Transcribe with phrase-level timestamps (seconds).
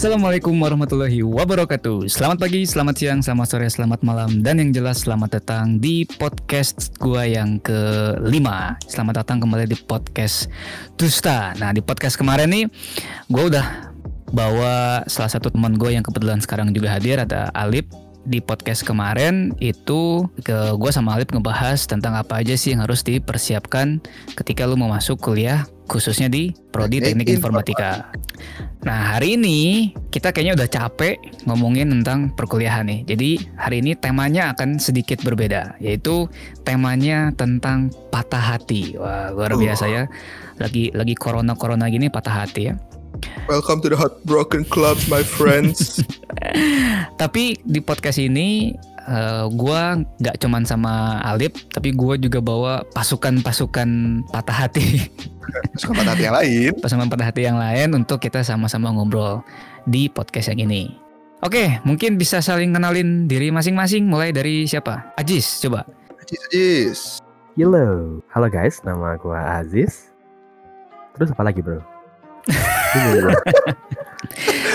[0.00, 2.08] Assalamualaikum warahmatullahi wabarakatuh.
[2.08, 6.96] Selamat pagi, selamat siang, selamat sore, selamat malam, dan yang jelas selamat datang di podcast
[6.96, 8.80] gua yang kelima.
[8.88, 10.48] Selamat datang kembali di podcast
[10.96, 11.52] Dusta.
[11.60, 12.64] Nah di podcast kemarin nih,
[13.28, 13.66] gua udah
[14.32, 17.92] bawa salah satu teman gue yang kebetulan sekarang juga hadir ada Alip
[18.24, 23.04] di podcast kemarin itu ke gue sama Alip ngebahas tentang apa aja sih yang harus
[23.04, 24.00] dipersiapkan
[24.32, 28.08] ketika lu mau masuk kuliah khususnya di prodi teknik informatika.
[28.80, 33.00] Nah hari ini kita kayaknya udah capek ngomongin tentang perkuliahan nih.
[33.04, 33.30] Jadi
[33.60, 36.24] hari ini temanya akan sedikit berbeda, yaitu
[36.64, 38.96] temanya tentang patah hati.
[38.96, 40.08] Wah luar biasa ya.
[40.56, 42.74] Lagi lagi corona corona gini patah hati ya.
[43.44, 46.00] Welcome to the Heartbroken Club, my friends.
[47.20, 48.72] Tapi di podcast ini
[49.04, 49.82] uh, gue
[50.24, 55.04] nggak cuman sama Alip, tapi gue juga bawa pasukan-pasukan patah hati.
[55.50, 56.72] Pasukan patah hati yang lain.
[56.78, 59.42] Pasukan patah hati yang lain untuk kita sama-sama ngobrol
[59.84, 60.94] di podcast yang ini.
[61.40, 64.04] Oke, mungkin bisa saling kenalin diri masing-masing.
[64.04, 65.16] Mulai dari siapa?
[65.16, 65.88] Ajis, coba.
[66.20, 67.00] Ajis, Ajis.
[67.60, 70.14] Halo, halo guys, nama gue Aziz.
[71.12, 71.82] Terus apa lagi bro?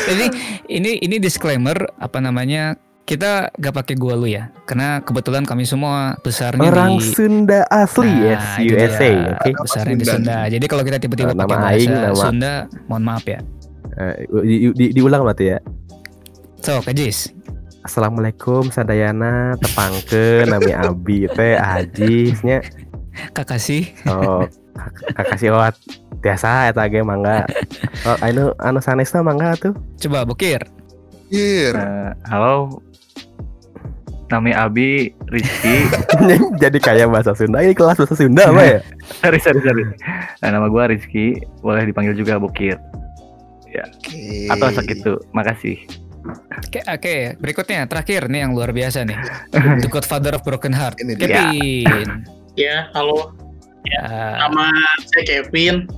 [0.05, 0.25] Jadi
[0.69, 6.17] ini ini disclaimer apa namanya kita gak pakai gua lu ya karena kebetulan kami semua
[6.19, 9.31] besarnya orang di Sunda asli Nah, yes USA dia.
[9.31, 9.49] oke?
[9.61, 10.37] Besarnya di Sunda.
[10.47, 12.53] Jadi kalau kita tiba-tiba Nah, pakai bahasa aing, nama- Sunda
[12.87, 13.39] mohon maaf ya.
[13.95, 15.59] Eh, di, di- diulang berarti ya?
[16.59, 17.29] So Kajis
[17.79, 22.65] Assalamualaikum sadayana tepangke nami Abi teh Ajisnya.
[23.31, 25.77] Kakasih oh kak- kakasih owat
[26.17, 27.45] biasa eta ge mangga.
[28.03, 29.73] Oh anu anu sanesna mangga tuh?
[29.99, 30.65] Coba Bukir.
[31.25, 31.73] Here.
[31.73, 32.81] Eh, halo,
[34.25, 35.85] nama Abi Rizky.
[36.63, 38.79] jadi kayak bahasa Sunda ini kelas bahasa Sunda apa ya
[39.21, 39.83] sorry, sorry, sorry.
[40.41, 42.77] Eh, nama gua Rizky, boleh dipanggil juga Bukir.
[43.75, 44.47] Oke.
[44.49, 45.75] Atau sakit tuh, makasih.
[46.57, 49.13] Oke, oke berikutnya terakhir nih yang luar biasa nih
[49.85, 51.13] The Godfather of Broken Heart Ini.
[51.21, 52.25] Kevin
[52.55, 53.35] Ya, halo.
[53.83, 54.39] ya.
[54.41, 54.71] Nama
[55.11, 55.91] saya Kevin.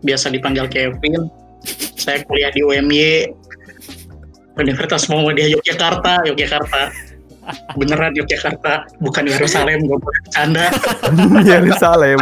[0.00, 1.28] Biasa dipanggil Kevin.
[1.94, 3.28] Saya kuliah di UMY.
[4.56, 6.88] Universitas Muhammadiyah Yogyakarta, Yogyakarta.
[7.76, 10.70] Beneran Yogyakarta, bukan Yerusalem, gue bercanda.
[11.50, 12.20] Yerusalem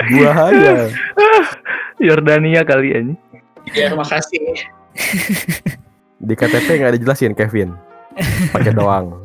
[0.00, 0.90] bahaya
[2.02, 3.14] Yordania kali ini.
[3.72, 4.40] Ya, terima kasih.
[6.24, 7.74] di KTP nggak dijelasin Kevin
[8.54, 9.18] pakai doang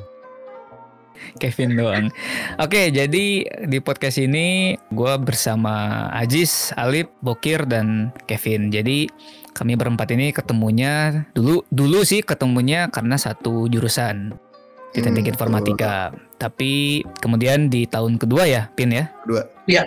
[1.38, 2.06] Kevin doang.
[2.60, 8.68] Oke, jadi di podcast ini gue bersama Ajis, Alip, Bokir, dan Kevin.
[8.74, 9.08] Jadi
[9.56, 14.36] kami berempat ini ketemunya dulu dulu sih ketemunya karena satu jurusan
[14.94, 15.94] di teknik Hmm, informatika.
[16.40, 19.12] Tapi kemudian di tahun kedua ya, Pin ya.
[19.26, 19.44] Kedua.
[19.70, 19.84] Iya.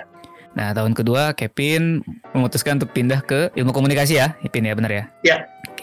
[0.52, 2.04] Nah tahun kedua Kevin
[2.36, 5.04] memutuskan untuk pindah ke ilmu komunikasi ya, Pin ya benar ya?
[5.24, 5.36] Iya.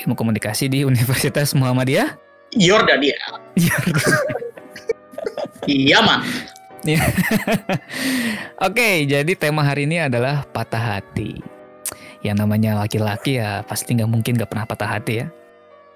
[0.06, 2.16] Ilmu komunikasi di Universitas Muhammadiyah.
[2.58, 3.18] Yordania.
[5.70, 6.26] Iya, man.
[8.66, 11.38] Oke, jadi tema hari ini adalah patah hati.
[12.24, 15.28] Yang namanya laki-laki ya pasti nggak mungkin nggak pernah patah hati ya.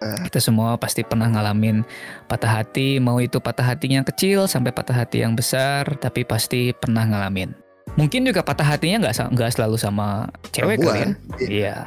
[0.03, 0.27] Eh.
[0.27, 1.87] Kita semua pasti pernah ngalamin
[2.27, 7.07] patah hati, mau itu patah hatinya kecil sampai patah hati yang besar, tapi pasti pernah
[7.07, 7.55] ngalamin.
[7.95, 10.91] Mungkin juga patah hatinya nggak nggak selalu sama cewek kali ya.
[10.91, 11.09] Perempuan.
[11.39, 11.47] Iya.
[11.47, 11.77] Iya.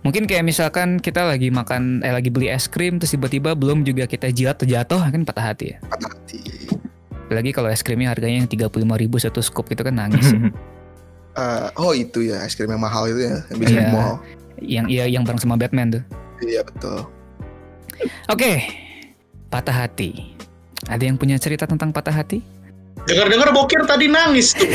[0.00, 4.08] Mungkin kayak misalkan kita lagi makan, eh lagi beli es krim, terus tiba-tiba belum juga
[4.08, 5.78] kita jilat terjatuh, kan patah hati ya.
[5.84, 6.40] Patah hati.
[7.28, 10.50] Apalagi kalau es krimnya harganya yang 35.000 ribu satu scoop itu kan nangis ya.
[11.30, 13.78] Eh, oh itu ya es krim yang mahal itu ya yang bisa Iya.
[13.86, 14.14] di mall.
[14.60, 16.02] yang iya yang bareng sama Batman tuh.
[16.42, 17.06] Iya betul.
[18.30, 18.64] Oke,
[19.52, 20.34] patah hati.
[20.88, 22.40] Ada yang punya cerita tentang patah hati?
[23.08, 24.68] Dengar-dengar Bokir tadi nangis tuh.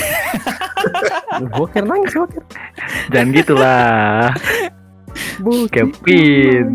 [1.57, 2.41] Bokir nangis bokir
[3.13, 4.33] Jangan gitulah.
[5.41, 6.65] Bu, Kevin.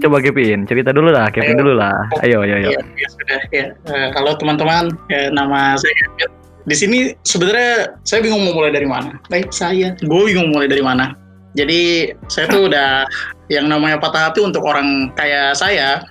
[0.00, 1.60] Coba Kevin, cerita dulu lah, Kevin Ayo.
[1.64, 1.96] dulu lah.
[2.20, 2.70] Ayo, ayo, ayo.
[2.76, 3.66] Ya sudah ya.
[4.12, 6.28] Halo teman-teman, ya, nama saya Kevin.
[6.64, 6.98] Di sini
[7.28, 9.20] sebenarnya saya bingung mau mulai dari mana.
[9.28, 11.12] Baik saya, gue bingung mulai dari mana.
[11.54, 13.06] Jadi saya tuh udah
[13.46, 16.02] yang namanya patah hati untuk orang kayak saya,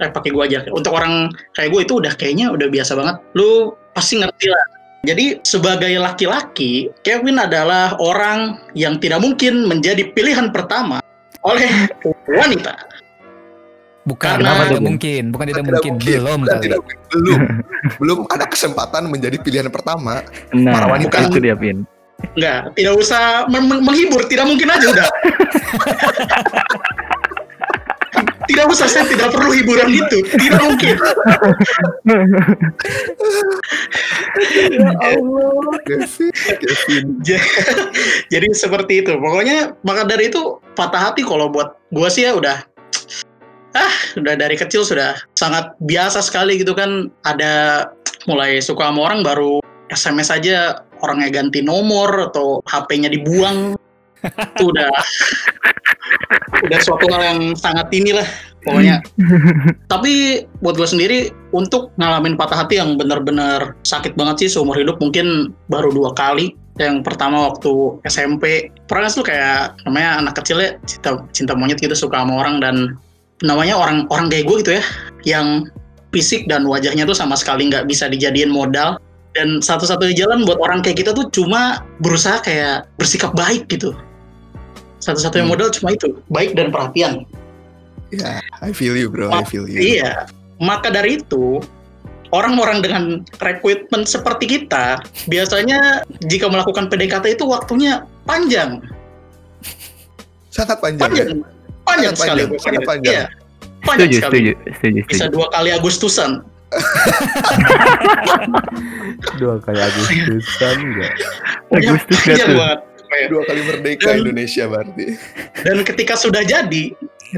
[0.00, 0.58] eh pakai gue aja.
[0.72, 3.16] Untuk orang kayak gue itu udah kayaknya udah biasa banget.
[3.36, 4.64] Lu pasti ngerti lah.
[5.02, 11.02] Jadi sebagai laki-laki, Kevin adalah orang yang tidak mungkin menjadi pilihan pertama
[11.42, 11.90] oleh
[12.30, 12.78] wanita.
[14.02, 16.62] Bukan, Karena- tidak mungkin, bukan tidak, Tidak mungkin, belum Dan kali.
[16.66, 17.40] tidak belum
[18.02, 20.26] belum ada kesempatan menjadi pilihan pertama.
[20.50, 21.22] Nah, Para wanita.
[21.22, 21.86] itu dia, Pin.
[22.32, 25.08] Enggak, tidak usah men- men- menghibur, tidak mungkin aja udah.
[28.48, 30.96] tidak usah, saya tidak perlu hiburan itu, tidak mungkin.
[35.84, 37.04] Kevin.
[37.24, 37.46] Ja-
[38.32, 39.12] Jadi seperti itu.
[39.16, 42.64] Pokoknya maka dari itu patah hati kalau buat gua sih ya udah
[43.72, 47.88] ah udah dari kecil sudah sangat biasa sekali gitu kan ada
[48.28, 53.74] mulai suka sama orang baru SMS aja orangnya ganti nomor atau HP-nya dibuang.
[54.54, 54.90] Itu udah
[56.62, 58.26] udah suatu hal yang sangat inilah
[58.62, 59.02] pokoknya.
[59.92, 61.18] Tapi buat gue sendiri
[61.50, 66.54] untuk ngalamin patah hati yang benar-benar sakit banget sih seumur hidup mungkin baru dua kali.
[66.80, 71.92] Yang pertama waktu SMP pernah tuh kayak namanya anak kecil ya cinta cinta monyet gitu
[71.92, 72.96] suka sama orang dan
[73.42, 74.84] namanya orang orang kayak gue gitu ya
[75.26, 75.68] yang
[76.14, 79.00] fisik dan wajahnya tuh sama sekali nggak bisa dijadiin modal
[79.32, 83.96] dan satu-satunya jalan buat orang kayak kita tuh cuma berusaha kayak bersikap baik gitu
[84.98, 85.52] satu-satunya Hmm.
[85.52, 87.24] modal cuma itu baik dan perhatian
[88.12, 89.80] Ya, I feel you bro, I feel you.
[89.80, 91.64] iya maka dari itu
[92.28, 93.02] orang-orang dengan
[93.38, 98.84] requirement seperti kita biasanya jika melakukan PDKT itu waktunya panjang
[100.48, 101.00] Sangat panjang.
[101.00, 101.08] ya?
[101.08, 101.28] panjang
[101.82, 103.12] panjang Sangat sekali panjang, sangat panjang.
[103.12, 103.24] Iya,
[103.82, 105.32] panjang Setuju, sekali setuju, setuju, bisa setuju.
[105.32, 106.30] dua kali Agustusan
[109.34, 111.12] Dua kali Agustusan enggak?
[111.70, 112.58] Agustus gak panjang tuh?
[112.58, 115.04] banget Kayak- Dua kali merdeka Dan- Indonesia berarti.
[115.60, 116.84] dan ketika sudah jadi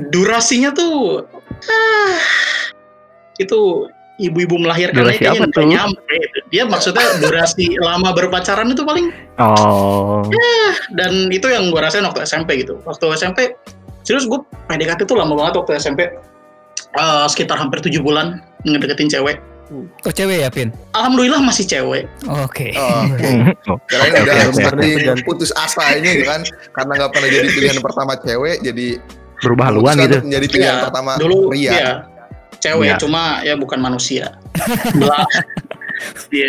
[0.08, 1.26] durasinya tuh
[1.64, 2.14] ah,
[3.36, 3.58] itu
[4.16, 5.66] ibu-ibu melahirkan Durasi aja apa tuh?
[5.66, 6.14] nyampe
[6.48, 10.22] dia maksudnya durasi lama berpacaran itu paling Oh,
[10.94, 13.58] dan itu yang gue rasain waktu SMP gitu waktu SMP
[14.00, 14.38] serius gue
[14.68, 16.06] PDKT tuh lama banget waktu SMP
[16.94, 19.42] Eh, sekitar hampir tujuh bulan ngedeketin cewek
[20.00, 20.70] Oh cewek ya Pin?
[20.92, 22.06] alhamdulillah masih cewek
[22.44, 22.70] Oke.
[22.74, 23.30] Oh, Oke.
[23.66, 25.22] Oh, Oke, udah seperti Ganti.
[25.24, 28.86] putus asa ini kan karena nggak pernah jadi pilihan pertama cewek jadi
[29.42, 30.22] berubah haluan gitu.
[30.22, 31.70] menjadi pilihan Iya, pertama dulu pria.
[31.72, 31.90] iya
[32.56, 32.96] cewek Iya.
[32.96, 34.24] cuma ya bukan manusia
[34.94, 35.26] Bela-
[36.30, 36.48] Iya.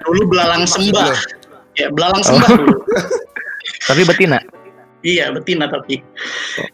[0.00, 1.12] dulu belalang sembah
[1.74, 2.26] ya belalang Oh.
[2.26, 2.76] sembah dulu
[3.82, 4.38] Tapi betina.
[5.02, 5.98] Iya betina tapi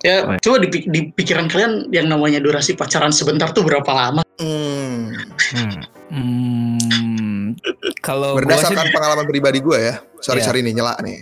[0.01, 4.23] ya Oh, coba di, di pikiran kalian yang namanya durasi pacaran sebentar tuh berapa lama?
[4.37, 5.17] Hmm,
[5.49, 5.81] Hmm.
[6.09, 7.45] Hmm,
[8.01, 9.95] kalau gua sih berdasarkan pengalaman pribadi gue ya.
[10.19, 10.47] Sorry Iya.
[10.47, 11.21] sorry nih nyela nih.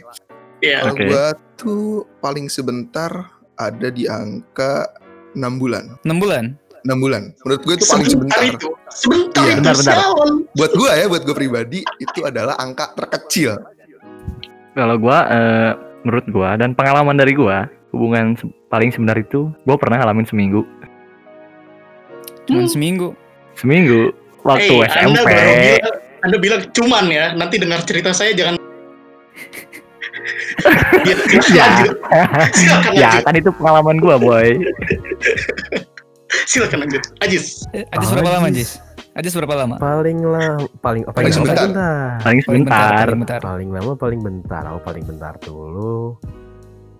[0.60, 0.78] Iya.
[0.82, 1.04] Kalau Oke.
[1.06, 1.24] gue
[1.56, 1.84] tuh
[2.18, 3.10] paling sebentar
[3.56, 4.86] ada di angka
[5.32, 5.98] 6 bulan.
[6.02, 6.54] 6 bulan.
[6.82, 7.22] 6 bulan.
[7.42, 8.38] Menurut gue itu paling sebentar.
[8.40, 9.52] itu, sebentar Iya.
[9.52, 9.96] itu Bentar, bentar.
[10.54, 13.58] Buat gue ya, buat gue pribadi itu adalah angka terkecil.
[14.70, 15.72] Kalau gua eh,
[16.06, 20.62] menurut gua dan pengalaman dari gua, hubungan se- paling sebentar itu gua pernah ngalamin seminggu.
[22.46, 22.70] Cuma Hmm.
[22.70, 23.08] seminggu.
[23.52, 25.26] Seminggu waktu Eh, Anda SMP.
[25.26, 28.54] baru bilang, Anda bilang cuman ya, nanti dengar cerita saya jangan.
[31.02, 31.64] ya, silakan Ya.
[31.66, 31.94] lanjut.
[32.52, 33.24] Silakan ya lanjut.
[33.24, 34.48] kan itu pengalaman gua, boy.
[36.50, 37.02] Silakan lanjut.
[37.20, 37.66] Ajis.
[37.72, 38.78] Eh, Ajis berapa lama Ajis.
[39.16, 39.32] Ajis?
[39.32, 39.76] Ajis berapa lama?
[39.76, 41.64] Paling lah, paling paling, Paling sebentar.
[41.64, 42.08] bentar.
[42.20, 42.92] Paling Paling sebentar.
[43.00, 43.40] paling bentar.
[43.40, 46.20] Paling lama paling bentar, aku paling bentar dulu.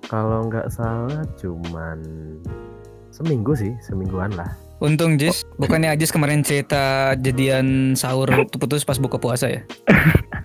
[0.02, 1.98] Kalau nggak salah cuman
[3.10, 4.48] seminggu sih, semingguan lah.
[4.76, 9.64] Untung Jis, bukannya Ajis kemarin cerita jadian sahur putus pas buka puasa ya?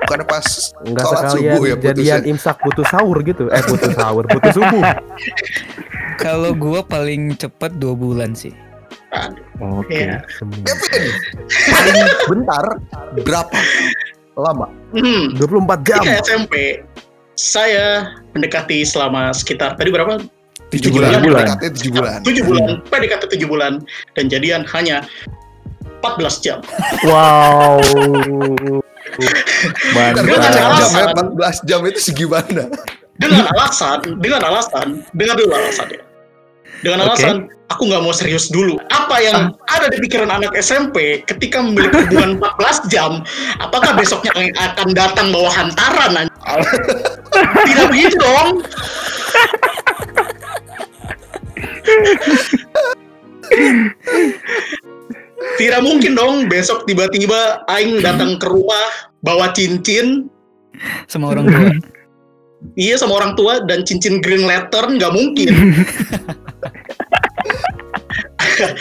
[0.02, 0.44] Bukan pas
[0.82, 2.32] Nggak Sholat sekalian subuh ya jadian putusnya.
[2.32, 3.44] imsak putus sahur gitu.
[3.48, 4.84] Eh putus sahur, putus subuh.
[6.24, 8.56] Kalau gua paling cepet dua bulan sih.
[9.12, 9.44] Aduh,
[9.84, 10.08] Oke.
[10.08, 10.24] Iya.
[10.40, 10.72] Seminggu.
[10.88, 12.06] Kevin.
[12.28, 12.66] Bentar
[13.20, 13.60] berapa
[14.34, 14.68] lama?
[14.96, 15.36] Hmm.
[15.36, 16.00] 24 jam.
[16.00, 16.54] Ketika SMP,
[17.36, 20.20] saya mendekati selama sekitar tadi berapa?
[20.72, 21.20] Tujuh Tujuh bulan.
[21.20, 21.44] bulan.
[21.44, 22.20] PDKT tujuh bulan.
[22.24, 22.70] Tujuh bulan.
[22.88, 23.74] PDKT tujuh bulan
[24.16, 25.04] dan jadian hanya
[26.00, 26.60] 14 jam.
[27.04, 27.84] Wow.
[29.92, 31.14] Bentar, Dengan berapa alasan- jam ya?
[31.60, 32.64] 14 jam itu segimana?
[33.20, 36.00] Dengan alasan, dengan alasan, dengar dulu alasannya.
[36.82, 38.82] Dengan alasan aku nggak mau serius dulu.
[38.90, 43.22] Apa yang ada di pikiran anak SMP ketika memiliki hubungan 14 jam,
[43.62, 46.26] apakah besoknya akan datang bawa hantaran?
[46.26, 46.34] an-
[47.70, 48.50] Tidak begitu dong.
[55.62, 60.30] Tidak mungkin dong besok tiba-tiba Aing datang ke rumah bawa cincin
[61.06, 61.70] Sama orang tua.
[62.78, 65.50] Iya sama orang tua dan cincin green lantern nggak mungkin.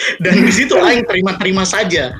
[0.25, 2.17] dan di situ Aing terima-terima saja.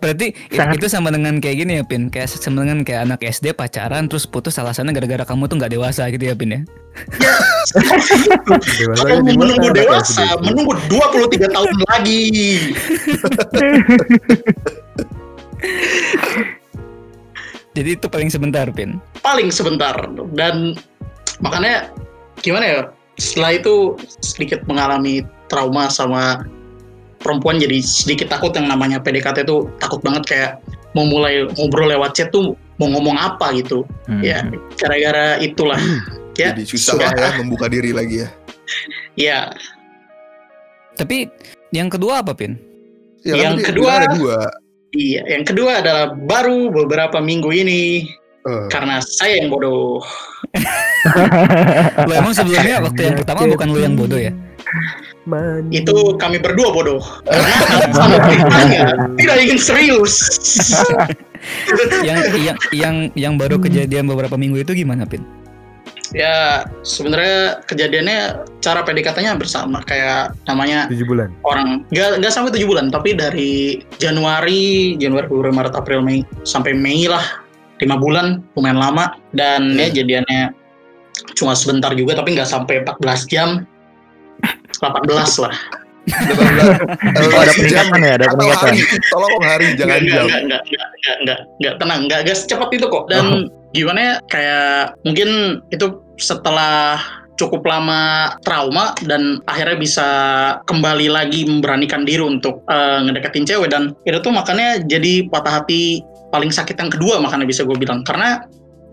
[0.00, 3.52] Berarti Sangat- itu sama dengan kayak gini ya Pin Kayak sama dengan kayak anak SD
[3.52, 6.62] pacaran Terus putus alasannya gara-gara kamu tuh nggak dewasa gitu ya Pin ya
[7.66, 12.24] di mau mana menunggu dewasa, menunggu 23 tahun lagi.
[17.76, 19.92] Jadi itu paling sebentar Pin Paling sebentar.
[20.32, 20.72] Dan
[21.44, 21.92] makanya
[22.40, 22.80] gimana ya?
[23.20, 23.74] Setelah itu
[24.24, 25.20] sedikit mengalami
[25.52, 26.48] trauma sama
[27.20, 30.50] perempuan jadi sedikit takut yang namanya PDKT itu takut banget kayak
[30.96, 33.84] mau mulai ngobrol lewat chat tuh mau ngomong apa gitu.
[34.08, 34.24] Hmm.
[34.24, 34.44] Ya,
[34.80, 35.78] gara-gara itulah.
[36.36, 38.28] Ya, Jadi susah ya membuka diri lagi ya.
[39.16, 39.38] Ya,
[41.00, 41.32] Tapi
[41.72, 42.60] yang kedua apa Pin?
[43.24, 44.38] Ya, Yang tadi kedua- ada dua.
[44.96, 45.22] Iya.
[45.28, 48.08] Yang kedua adalah baru beberapa minggu ini
[48.46, 49.98] Eh, karena saya yang bodoh.
[52.06, 54.30] Lo emang sebelumnya waktu yang pertama bukan lo yang bodoh ya?
[55.26, 57.02] Man- Itu kami berdua bodoh.
[57.26, 60.14] Karena sama beritanya tidak ingin serius.
[62.06, 65.26] yang yang yang yang baru kejadian beberapa minggu itu gimana Pin?
[66.12, 68.20] Ya, sebenarnya kejadiannya
[68.62, 71.30] cara PDKT-nya bersama kayak namanya tujuh bulan.
[71.46, 76.74] orang nggak nggak sampai tujuh bulan tapi dari Januari Januari Februari Maret April Mei sampai
[76.74, 77.22] Mei lah
[77.78, 80.50] lima bulan lumayan lama dan ya jadiannya
[81.38, 83.48] cuma sebentar juga tapi nggak sampai 14 jam
[84.82, 85.56] 18 lah
[86.06, 88.78] Oh, ada peningkatan ya, ada peningkatan.
[89.10, 90.24] Tolong hari jangan nggak, jam.
[90.30, 93.04] nggak, nggak, nggak, nggak, nggak, nggak, tenang, nggak, nggak secepat itu kok.
[93.10, 96.96] Dan gimana ya, kayak mungkin itu setelah
[97.36, 100.08] cukup lama trauma dan akhirnya bisa
[100.64, 106.00] kembali lagi memberanikan diri untuk eh, ngedeketin cewek dan itu tuh makanya jadi patah hati
[106.32, 108.02] paling sakit yang kedua makanya bisa gue bilang.
[108.02, 108.42] Karena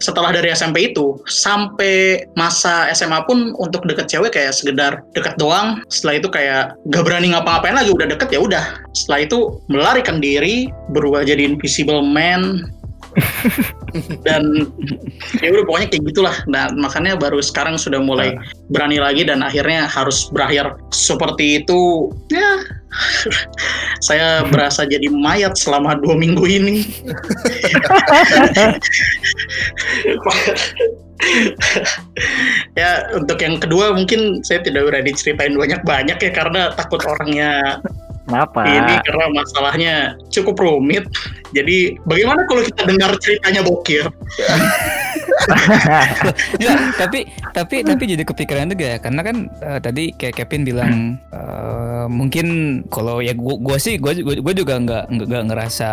[0.03, 5.79] setelah dari SMP itu sampai masa SMA pun untuk deket cewek kayak sekedar deket doang.
[5.87, 8.65] Setelah itu kayak gak berani ngapa-ngapain lagi udah deket ya udah.
[8.91, 9.39] Setelah itu
[9.71, 12.67] melarikan diri berubah jadi invisible man
[14.27, 14.43] dan
[15.39, 16.35] ya udah pokoknya kayak gitulah.
[16.49, 18.35] Nah makanya baru sekarang sudah mulai
[18.73, 22.09] berani lagi dan akhirnya harus berakhir seperti itu.
[22.33, 22.61] Ya
[24.07, 26.75] saya berasa jadi mayat selama dua minggu ini.
[32.75, 37.79] Ya untuk yang kedua mungkin saya tidak berani ceritain banyak-banyak ya karena takut orangnya
[38.23, 38.63] Kenapa?
[38.63, 39.95] ini karena masalahnya
[40.31, 41.03] cukup rumit.
[41.51, 44.07] Jadi bagaimana kalau kita dengar ceritanya Bokir?
[46.61, 51.19] Ya, tapi tapi tapi jadi kepikiran juga ya karena kan eh, tadi kayak Kevin bilang
[52.03, 52.47] eh, mungkin
[52.91, 55.89] kalau ya gua, gua sih gua, gua, gua juga nggak nggak ngerasa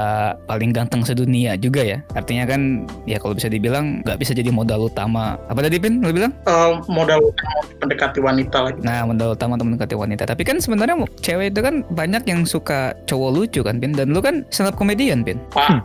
[0.50, 1.99] paling ganteng sedunia juga ya.
[2.19, 5.38] Artinya kan ya kalau bisa dibilang nggak bisa jadi modal utama.
[5.47, 6.35] Apa tadi Pin lo bilang?
[6.45, 8.79] Eh, modal utama mendekati wanita lagi.
[8.85, 10.23] nah modal utama untuk mendekati wanita.
[10.26, 13.95] Tapi kan sebenarnya cewek itu kan banyak yang suka cowok lucu kan Pin.
[13.95, 15.40] Dan lu kan stand up komedian Pin.
[15.55, 15.83] Pak,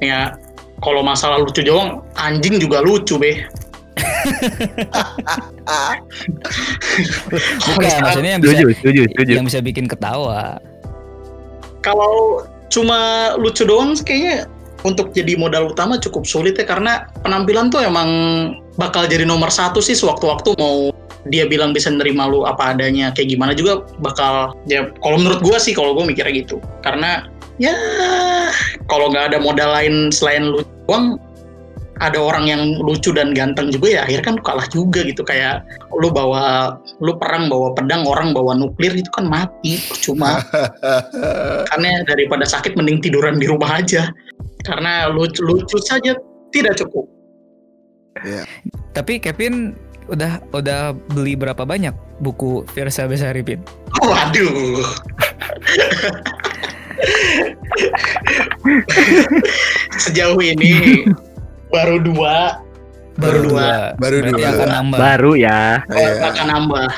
[0.00, 0.32] ya
[0.78, 3.42] kalau masalah lucu doang, anjing juga lucu be.
[7.74, 9.32] Bukan maksudnya yang bisa Setuju, setuju, setuju.
[9.38, 10.58] yang bisa bikin ketawa
[11.78, 14.44] Kalau cuma lucu doang kayaknya
[14.86, 18.08] untuk jadi modal utama cukup sulit ya karena penampilan tuh emang
[18.78, 20.94] bakal jadi nomor satu sih sewaktu-waktu mau
[21.26, 25.58] dia bilang bisa nerima lu apa adanya kayak gimana juga bakal ya kalau menurut gua
[25.58, 27.26] sih kalau gua mikirnya gitu karena
[27.58, 27.74] ya
[28.86, 31.18] kalau nggak ada modal lain selain lu doang
[31.98, 35.22] ada orang yang lucu dan ganteng juga ya akhirnya kan kalah juga gitu.
[35.26, 40.42] Kayak lu bawa lu perang bawa pedang orang bawa nuklir itu kan mati percuma.
[41.70, 44.10] Karena daripada sakit mending tiduran di rumah aja.
[44.66, 46.14] Karena lucu lucu saja
[46.54, 47.06] tidak cukup.
[48.94, 49.78] Tapi Kevin
[50.08, 51.92] udah udah beli berapa banyak
[52.24, 53.60] buku Versa Besari Pin?
[54.02, 54.82] waduh.
[60.02, 61.06] Sejauh ini
[61.68, 62.36] baru dua
[63.18, 63.98] Baru dua.
[63.98, 64.50] Baru Berarti dua.
[64.54, 64.98] akan nambah.
[65.02, 66.10] Baru ya, Iya.
[66.30, 66.88] akan nambah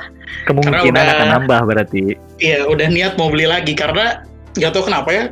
[0.44, 2.02] kemungkinan Karena udah- akan nambah berarti.
[2.36, 4.20] Iya, udah niat mau beli lagi karena
[4.52, 5.24] nggak tahu kenapa ya.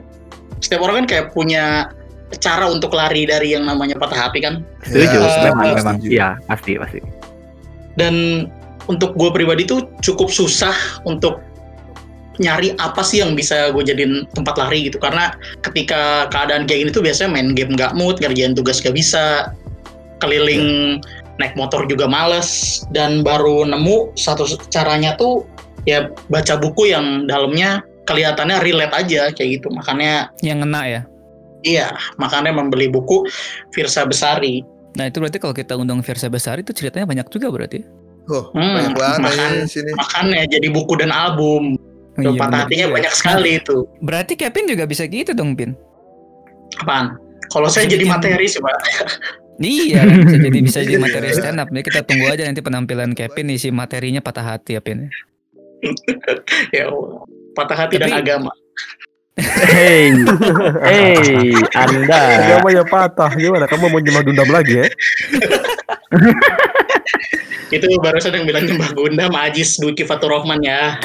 [0.65, 1.93] Setiap orang kan kayak punya
[2.41, 4.65] cara untuk lari dari yang namanya patah hati kan.
[4.81, 5.97] Setuju, Ya, memang, memang.
[6.01, 7.01] Iya, pasti, pasti.
[7.93, 8.49] Dan
[8.89, 10.73] untuk gue pribadi tuh cukup susah
[11.05, 11.45] untuk
[12.39, 16.91] nyari apa sih yang bisa gue jadiin tempat lari gitu karena ketika keadaan kayak gini
[16.91, 19.51] tuh biasanya main game nggak mood kerjaan tugas gak bisa
[20.19, 20.99] keliling
[21.39, 25.47] naik motor juga males dan baru nemu satu caranya tuh
[25.87, 31.01] ya baca buku yang dalamnya kelihatannya relate aja kayak gitu makanya Yang ngena ya.
[31.63, 33.27] iya makanya membeli buku
[33.71, 34.63] Virsa Besari
[34.97, 37.87] Nah itu berarti kalau kita undang Versa Besari itu ceritanya banyak juga berarti.
[38.27, 39.39] Oh, Hmm, banyak banget makan.
[39.39, 39.91] ya di sini.
[39.95, 41.79] makanya jadi buku dan album
[42.19, 42.95] Iya, patah hatinya juga.
[42.95, 45.73] banyak sekali itu Berarti Kevin juga bisa gitu dong Pin.
[46.77, 47.15] apaan
[47.49, 48.75] kalau saya jadi materi sih pak
[49.59, 51.67] Iya bisa jadi bisa jadi materi stand up.
[51.67, 55.07] Jadi kita tunggu aja nanti penampilan Kevin isi materinya patah hati ya Pin.
[56.77, 57.23] ya Allah.
[57.53, 58.51] patah hati dan Tapi- agama
[59.39, 60.11] Hey,
[60.83, 62.19] hey, Anda.
[62.59, 63.65] Agamanya patah gimana?
[63.65, 64.87] Kamu mau nyembah dundam lagi ya?
[67.75, 70.97] itu baru sedang bilang nyembah gunda Majis Duki Fatur Rahman ya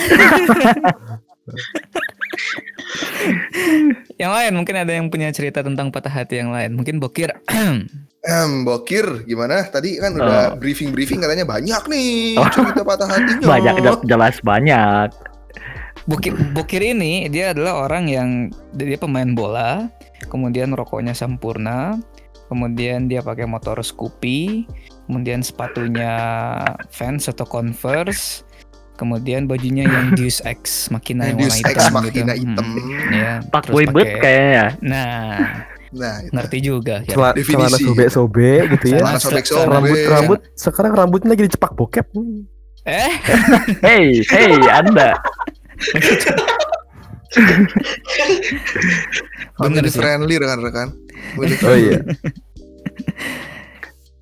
[4.16, 6.76] Yang lain mungkin ada yang punya cerita tentang patah hati yang lain.
[6.76, 7.32] Mungkin Bokir.
[8.24, 9.68] Em, Bokir, gimana?
[9.68, 10.60] Tadi kan udah Oh.
[10.60, 12.48] briefing-briefing katanya banyak nih Oh.
[12.48, 13.44] cerita patah hatinya.
[13.52, 15.10] Banyak jel- jelas banyak.
[16.08, 18.30] Bokir, Bokir ini dia adalah orang yang
[18.72, 19.88] dia pemain bola,
[20.28, 22.00] kemudian rokoknya sempurna,
[22.48, 24.68] kemudian dia pakai motor Scoopy,
[25.04, 26.14] kemudian sepatunya
[26.90, 28.48] Vans atau Converse,
[28.94, 32.42] kemudian bajunya yang Deus Ex Machina yang warna Ex hitam Machina gitu.
[32.46, 32.66] hitam.
[32.66, 34.66] Hmm, ya, Pak Boy Bet pakai- kayaknya ya.
[34.82, 35.38] Nah,
[35.94, 36.34] Nah, itu.
[36.34, 36.96] ngerti juga.
[37.06, 37.54] Definisi.
[37.54, 39.00] celana sobek-sobek gitu ya.
[39.00, 39.70] Celana Se- sobek-sobek.
[39.70, 40.10] Rambut Sobek.
[40.10, 42.08] rambut sekarang rambutnya lagi dicepak bokep.
[42.84, 43.14] Eh,
[43.86, 45.14] Hey, hey, Anda.
[49.56, 49.98] bener sih.
[49.98, 50.90] friendly rekan-rekan.
[51.64, 52.02] Oh iya.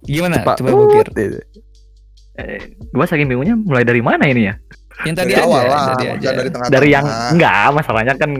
[0.03, 0.36] Gimana?
[0.39, 1.39] Cepak Coba gitu.
[2.34, 4.55] Eh, gua saking bingungnya mulai dari mana ini ya?
[5.03, 6.29] Yang tadi Dari aja, awal lah, tadi aja.
[6.31, 8.31] dari tengah Dari yang enggak, masalahnya kan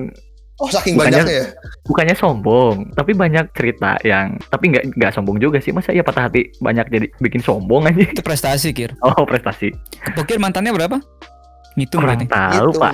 [0.56, 1.48] Oh, saking Bukannya- banyaknya ya?
[1.82, 5.74] bukannya sombong, tapi banyak cerita yang tapi nggak nggak sombong juga sih.
[5.74, 7.98] Masa ya patah hati banyak jadi bikin sombong aja.
[8.06, 8.94] Itu prestasi, Kir.
[9.02, 9.74] Oh, prestasi.
[10.14, 11.02] Bokir mantannya berapa?
[11.74, 12.26] Ngitung Kurang berarti.
[12.30, 12.94] tahu, Pak.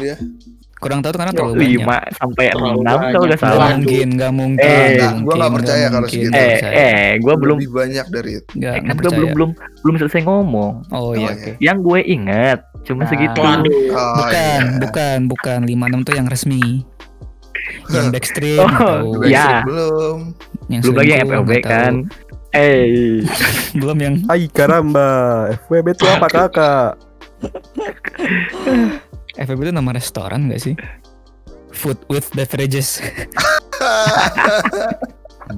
[0.78, 1.82] Kurang tahu tuh karena Ya, terlalu banyak.
[1.82, 3.10] 5 sampai 6 kalau nggak.
[3.28, 3.68] Gak salah.
[3.74, 4.62] Mungkin, gak mungkin.
[4.64, 6.28] Eh, nggak gua nggak percaya nggak kalau segitu.
[6.28, 6.76] nggak Eh, percaya.
[6.78, 8.50] eh, gua belum Lebih banyak dari itu.
[8.52, 9.18] Nggak, eh, nggak kan gua percaya.
[9.18, 9.50] belum belum
[9.82, 10.74] belum selesai ngomong.
[10.88, 11.42] Oh iya, Oh, oke.
[11.42, 11.54] iya.
[11.64, 13.10] Yang gue inget cuma Nah.
[13.10, 13.40] segitu.
[13.40, 13.74] Waduh.
[13.90, 14.78] Oh, Bukan, iya.
[14.80, 15.60] bukan, bukan.
[15.64, 16.64] 56 tuh yang resmi.
[17.90, 18.70] Yang backstreet Oh,
[19.18, 19.50] nggak Iya.
[19.64, 20.18] Belum.
[20.68, 21.94] Yang Belum lagi yang FLB nggak kan.
[22.50, 23.20] Eh,
[23.80, 25.10] Belum yang Ay karamba,
[25.60, 26.90] FWB itu apa kakak?
[29.38, 30.76] FWB itu nama restoran gak sih?
[31.72, 32.98] Food with beverages.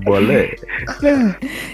[0.07, 0.53] Boleh.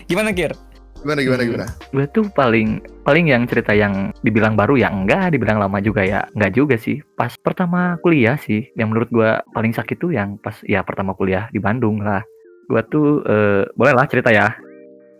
[0.06, 0.54] Gimana Kir?
[1.02, 1.50] Gimana gimana Hmm.
[1.54, 1.66] gimana?
[1.94, 6.26] gue tuh paling paling yang cerita yang dibilang baru ya enggak, dibilang lama juga ya
[6.34, 6.98] enggak juga sih.
[7.14, 11.46] Pas pertama kuliah sih, yang menurut gua paling sakit tuh yang pas ya pertama kuliah
[11.54, 12.26] di Bandung lah.
[12.66, 14.58] Gua tuh eh, boleh lah cerita ya.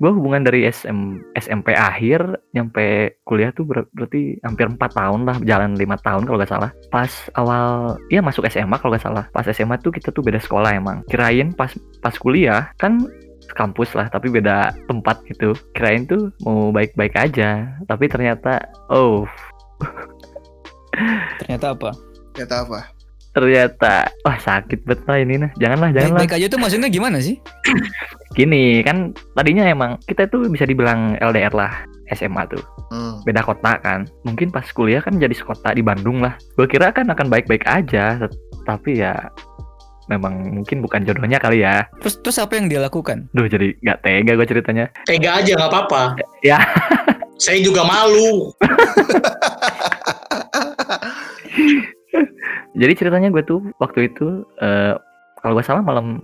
[0.02, 5.40] Gua hubungan dari SM, SMP akhir nyampe kuliah tuh ber- berarti hampir empat tahun lah,
[5.48, 6.72] jalan lima tahun kalau nggak salah.
[6.92, 9.24] Pas awal, ya masuk SMA kalau nggak salah.
[9.32, 11.00] Pas SMA tuh kita tuh beda sekolah emang.
[11.08, 11.72] Kirain pas
[12.04, 13.08] pas kuliah kan
[13.56, 18.58] kampus lah tapi beda tempat gitu kirain tuh mau baik-baik aja tapi ternyata
[18.90, 19.30] oh
[21.44, 21.92] Ternyata apa?
[22.34, 22.80] Ternyata apa?
[23.36, 27.36] Ternyata wah sakit banget lah ini nah janganlah janganlah Baik-baik aja tuh maksudnya gimana sih?
[28.34, 33.18] gini kan tadinya emang kita tuh bisa dibilang LDR lah SMA tuh Hmm.
[33.26, 37.04] beda kota kan mungkin pas kuliah kan jadi sekota di Bandung lah gue kira kan
[37.04, 38.16] akan baik-baik aja
[38.62, 39.28] tapi ya
[40.06, 43.26] memang mungkin bukan jodohnya kali ya Terus terus apa yang dia lakukan?
[43.32, 46.02] duh jadi nggak tega gue ceritanya Tega aja nggak apa-apa.
[46.40, 46.56] Ya.
[47.42, 48.54] Saya juga malu.
[52.76, 54.94] Jadi ceritanya gue tuh waktu itu eh
[55.40, 56.20] kalau gue salah malam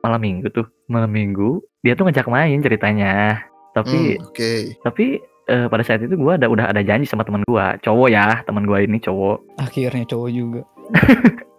[0.00, 3.42] malam minggu tuh malam minggu dia tuh ngajak main ceritanya
[3.72, 4.52] tapi Hmm, Oke.
[4.80, 8.38] tapi eh, pada saat itu gue ada udah ada janji sama teman gue cowok ya
[8.42, 10.62] teman gue ini cowok Akhirnya cowok juga.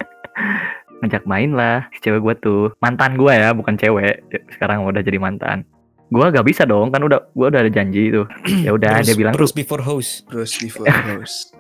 [0.98, 5.20] ngajak main lah si cewek gue tuh mantan gue ya bukan cewek sekarang udah jadi
[5.20, 5.62] mantan
[6.08, 8.24] gue gak bisa dong kan udah gue udah ada janji itu
[8.66, 10.24] ya udah dia bilang Bruce before host.
[10.26, 11.52] Terus before host.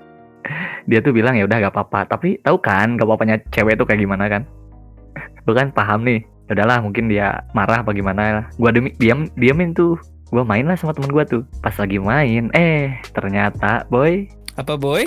[0.86, 4.02] Dia tuh bilang ya udah gak apa-apa tapi tahu kan gak apa-apanya cewek tuh kayak
[4.02, 4.42] gimana kan
[5.44, 9.28] lu kan paham nih Ya udahlah mungkin dia marah apa gimana lah gua demi diam
[9.36, 14.32] diamin tuh gua main lah sama temen gua tuh pas lagi main eh ternyata boy
[14.56, 15.04] Apa boy?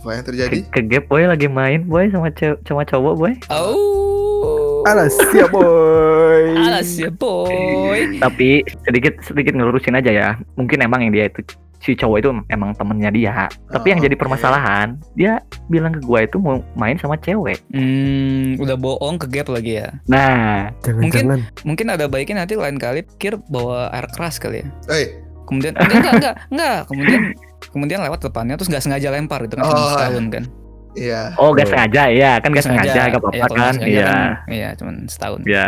[0.00, 0.56] Apa yang terjadi?
[0.64, 4.80] ke, ke gap boy lagi main boy sama cew- sama cowok boy Oh.
[4.82, 6.56] Alas siap boy.
[6.56, 8.16] Alas ya boy.
[8.16, 11.44] tapi sedikit sedikit ngelurusin aja ya mungkin emang yang dia itu
[11.80, 13.32] si cowok itu emang temennya dia
[13.66, 18.54] tapi Oh, yang jadi permasalahan dia bilang ke gua itu mau main sama cewek Hmm,
[18.56, 19.88] udah bohong ke gap lagi ya.
[20.04, 24.68] nah Jangan-jangan Mungkin ada baiknya nanti lain kali pikir bawa air keras kali ya.
[24.90, 25.08] Eh,
[25.42, 26.78] Kemudian enggak enggak enggak, enggak.
[26.86, 27.20] kemudian
[27.66, 29.90] kemudian lewat depannya terus nggak sengaja lempar itu kan Oh.
[29.90, 30.44] setahun kan.
[30.92, 31.22] iya.
[31.34, 31.70] oh gak Oh.
[31.72, 34.94] sengaja ya kan gak sengaja, gak Iya, apa-apa nggak kan sengaja iya kan, Iya, cuman
[35.06, 35.40] setahun.
[35.44, 35.66] ya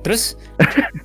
[0.00, 0.22] Terus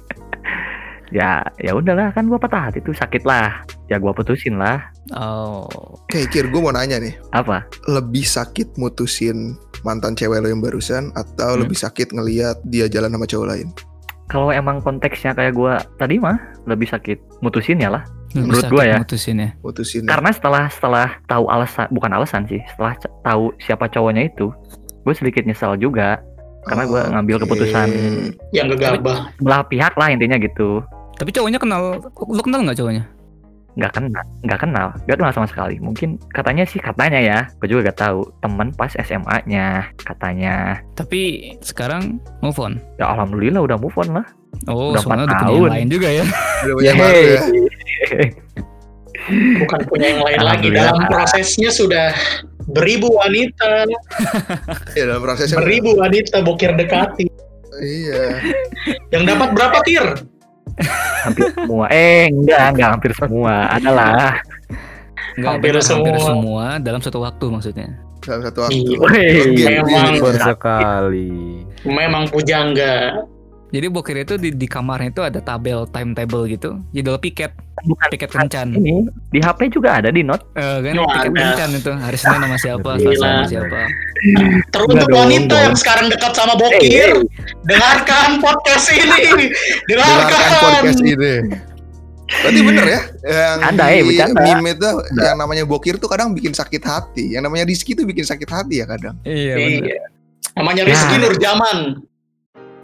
[1.15, 5.63] ya ya udahlah kan gua patah hati tuh sakit lah ya gua putusin lah oh,
[6.05, 7.15] Oke, Kir, gue mau nanya nih.
[7.31, 11.61] apa Lebih sakit mutusin mantan cewek lo yang barusan atau Hmm.
[11.61, 13.69] lebih sakit ngelihat dia jalan sama cowok lain?
[14.25, 16.33] kalau emang konteksnya kayak gua tadi mah
[16.65, 18.01] lebih sakit mutusin ya lah
[18.33, 18.97] lebih Menurut gua ya.
[18.97, 19.49] mutusin ya.
[19.61, 20.03] Mutusin.
[20.03, 24.49] karena setelah setelah tahu alasan bukan alasan sih setelah tahu siapa cowoknya itu
[24.99, 26.17] gue sedikit nyesal juga
[26.65, 27.41] karena gua ngambil Oke.
[27.45, 27.87] keputusan
[28.49, 29.29] Yang gegabah.
[29.37, 30.81] belah pihak lah intinya gitu
[31.15, 33.05] Tapi cowoknya kenal lu kenal nggak cowoknya?
[33.75, 37.91] nggak kenal nggak kenal nggak kenal sama sekali mungkin katanya sih katanya ya gue juga
[37.91, 42.79] gak tahu temen pas SMA nya katanya Tapi sekarang move on.
[42.95, 44.27] ya alhamdulillah udah move on lah
[44.71, 46.23] Oh, Udah soalnya udah punya yang lain juga ya.
[46.63, 47.41] Baru ya.
[49.59, 52.15] bukan punya yang lain lagi dalam prosesnya sudah
[52.71, 53.83] beribu wanita
[54.95, 55.59] Iya dalam prosesnya.
[55.59, 57.27] beribu wanita bokir dekati
[57.75, 58.39] Iya.
[59.11, 60.05] yang dapat berapa tir
[61.25, 64.39] hampir semua eh enggak enggak hampir semua adalah
[65.35, 66.27] Enggak Hampir benar, hampir semua.
[66.31, 67.87] semua dalam satu waktu maksudnya.
[68.23, 68.79] Dalam satu waktu.
[68.79, 69.83] Iya.
[69.83, 70.15] Memang.
[70.23, 71.67] sekali.
[71.83, 73.19] memang pujangga
[73.75, 76.79] Jadi bokir itu di, di kamarnya itu ada tabel timetable gitu.
[76.89, 77.51] Jadwal piket,
[77.83, 78.71] bukan piket kencan.
[78.71, 81.39] ini di HP juga ada di note Eh, kan Oh, piket ada.
[81.43, 81.91] kencan itu.
[81.91, 82.89] Hari Senin sama siapa.
[82.95, 83.79] Selasa sama siapa.
[84.71, 85.61] teruntuk wanita dong.
[85.61, 87.09] yang sekarang dekat sama Eh, bokir
[87.61, 89.51] dengarkan podcast ini
[89.85, 91.33] Dengarkan dengarkan podcast ini.
[92.25, 94.41] Berarti bener ya yang Bercanda, eh, di bercanda.
[94.41, 97.37] meme itu yang namanya bokir tuh kadang bikin sakit hati.
[97.37, 99.13] Yang namanya Rizky tuh bikin sakit hati ya kadang.
[99.21, 99.83] Iya, bener.
[99.85, 99.99] Iya.
[100.55, 101.21] namanya Rizky Nah.
[101.21, 101.77] Nurjaman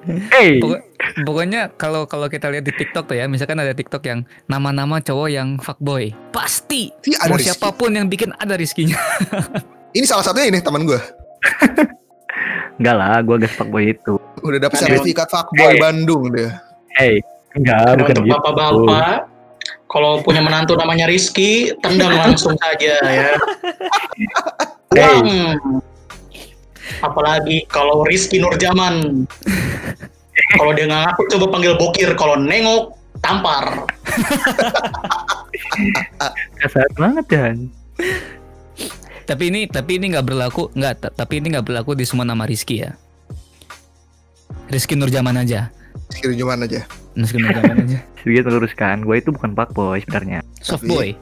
[0.04, 0.84] hey Pokok-
[1.22, 5.28] Pokoknya kalau kalau kita lihat di TikTok tuh ya, misalkan ada TikTok yang nama-nama cowok
[5.28, 8.96] yang fuckboy, pasti Iya, ada mau siapa pun yang bikin ada rizkinya.
[9.92, 10.96] Ini salah satunya ini teman gue.
[12.78, 15.78] enggak lah gue gak fuckboy itu Udah dapet sertifikat fuckboy Eh.
[15.78, 16.64] Bandung dia.
[16.96, 17.20] hey
[17.52, 19.18] enggak Dan bukan untuk gitu bapak-bapak
[19.86, 23.36] kalau punya menantu namanya Rizky tendang langsung saja ya
[24.92, 25.28] Uang.
[27.00, 29.26] Apalagi kalau Rizky Nurjaman
[30.60, 33.88] kalau dia nggak ngaku coba panggil bokir kalau nengok tampar
[36.60, 37.56] kasar banget dan
[39.24, 42.44] tapi ini tapi ini nggak berlaku nggak ta- tapi ini nggak berlaku di semua nama
[42.44, 42.92] Rizky ya.
[44.68, 45.70] Rizky Nurjaman aja.
[46.10, 46.82] Rizky Nurjaman aja.
[47.16, 48.00] Rizky Nurjaman aja.
[48.22, 51.16] sedikit meluruskan gue itu bukan fuckboy sebenarnya Soft boy.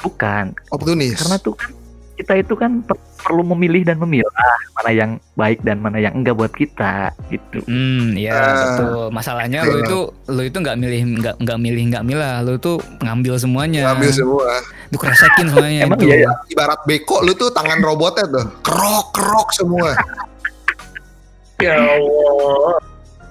[0.00, 1.14] bukan Opportunis.
[1.14, 1.70] karena tuh kan
[2.16, 4.32] kita itu kan per- perlu memilih dan memilah
[4.72, 8.54] mana yang baik dan mana yang enggak buat kita gitu Hmm, ya Ah.
[8.56, 9.04] betul.
[9.10, 12.40] Masalahnya lu itu lu itu nggak milih nggak nggak milih nggak milah.
[12.40, 13.92] Lu tuh ngambil semuanya.
[13.92, 14.48] Ngambil semua.
[14.86, 16.08] Lu kresekin semuanya Emang itu.
[16.08, 16.32] iya ya?
[16.48, 18.46] Ibarat beko lu tuh tangan robotnya tuh.
[18.60, 19.90] Kerok kerok semua.
[21.60, 22.80] ya Allah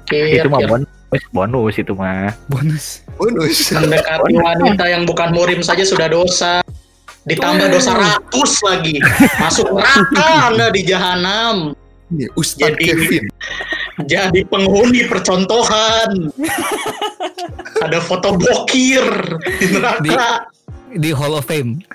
[0.05, 0.89] Kir, itu mah bonus
[1.31, 3.01] bonus itu mah Bonus.
[3.13, 3.69] Bonus.
[3.71, 6.61] mendekati wanita yang bukan murim saja sudah dosa
[7.29, 8.97] ditambah dosa ratus lagi
[9.37, 11.77] masuk neraka anda di jahanam
[12.09, 13.25] Jadi- Kevin.
[14.09, 16.33] jadi penghuni percontohan
[17.85, 19.05] ada foto bokir
[19.61, 20.49] di neraka
[20.89, 21.85] Di Hall of Fame.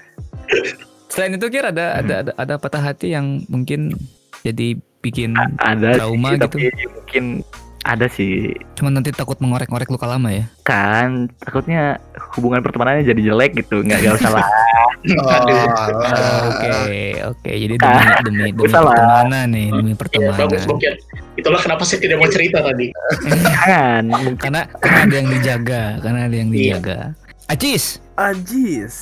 [1.10, 3.90] Selain itu kira ada ada ada, ada patah hati yang mungkin
[4.46, 6.44] jadi bikin ada Trauma sih, gitu.
[6.46, 6.58] tapi
[6.94, 7.24] mungkin
[7.84, 10.44] ada sih cuma nanti takut mengorek-ngorek luka lama ya.
[10.62, 12.00] kan takutnya
[12.32, 14.46] hubungan pertemanannya jadi jelek gitu nggak nggak usah lah
[15.04, 16.48] Oh.
[16.48, 17.50] Oke, oke.
[17.50, 20.38] Jadi demi demi demi pertemanan nih, demi ya, pertemanan.
[20.38, 20.96] bagus bokir
[21.36, 22.88] itulah kenapa saya tidak mau cerita tadi
[23.20, 24.04] jangan
[24.40, 26.56] karena karena ada yang dijaga, karena ada yang Iya.
[26.56, 26.98] dijaga.
[27.44, 28.94] Acis, Ajis,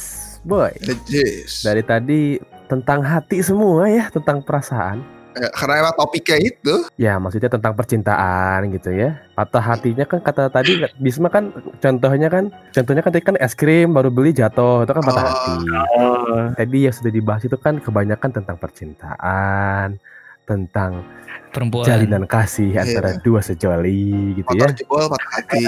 [0.43, 0.75] boy.
[1.07, 1.63] Jis.
[1.63, 2.35] Dari tadi
[2.67, 4.99] tentang hati semua ya, tentang perasaan.
[5.33, 6.75] Ya, karena emang topiknya itu.
[6.95, 9.17] Ya, maksudnya tentang percintaan gitu ya.
[9.33, 13.91] Patah hatinya kan kata tadi Bisma kan contohnya kan contohnya kan tadi kan es krim
[13.91, 15.27] baru beli jatuh itu kan patah Oh.
[15.27, 15.55] hati.
[15.95, 19.97] oh, Tadi yang sudah dibahas itu kan kebanyakan tentang percintaan,
[20.43, 21.01] tentang
[21.49, 21.85] perempuan.
[21.85, 22.81] jalinan kasih Iya.
[22.83, 24.65] antara dua sejoli gitu ya.
[24.65, 25.65] Motor jebol patah hati.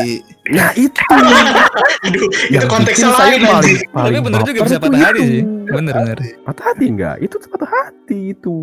[0.51, 1.01] Nah itu
[2.05, 3.79] aduh itu konteksnya lain paling, anjing.
[3.79, 5.43] Tapi paling bener juga bisa patah hati sih.
[5.65, 6.19] Bener bener.
[6.43, 7.17] Patah hati enggak?
[7.19, 8.57] Itu patah hati itu.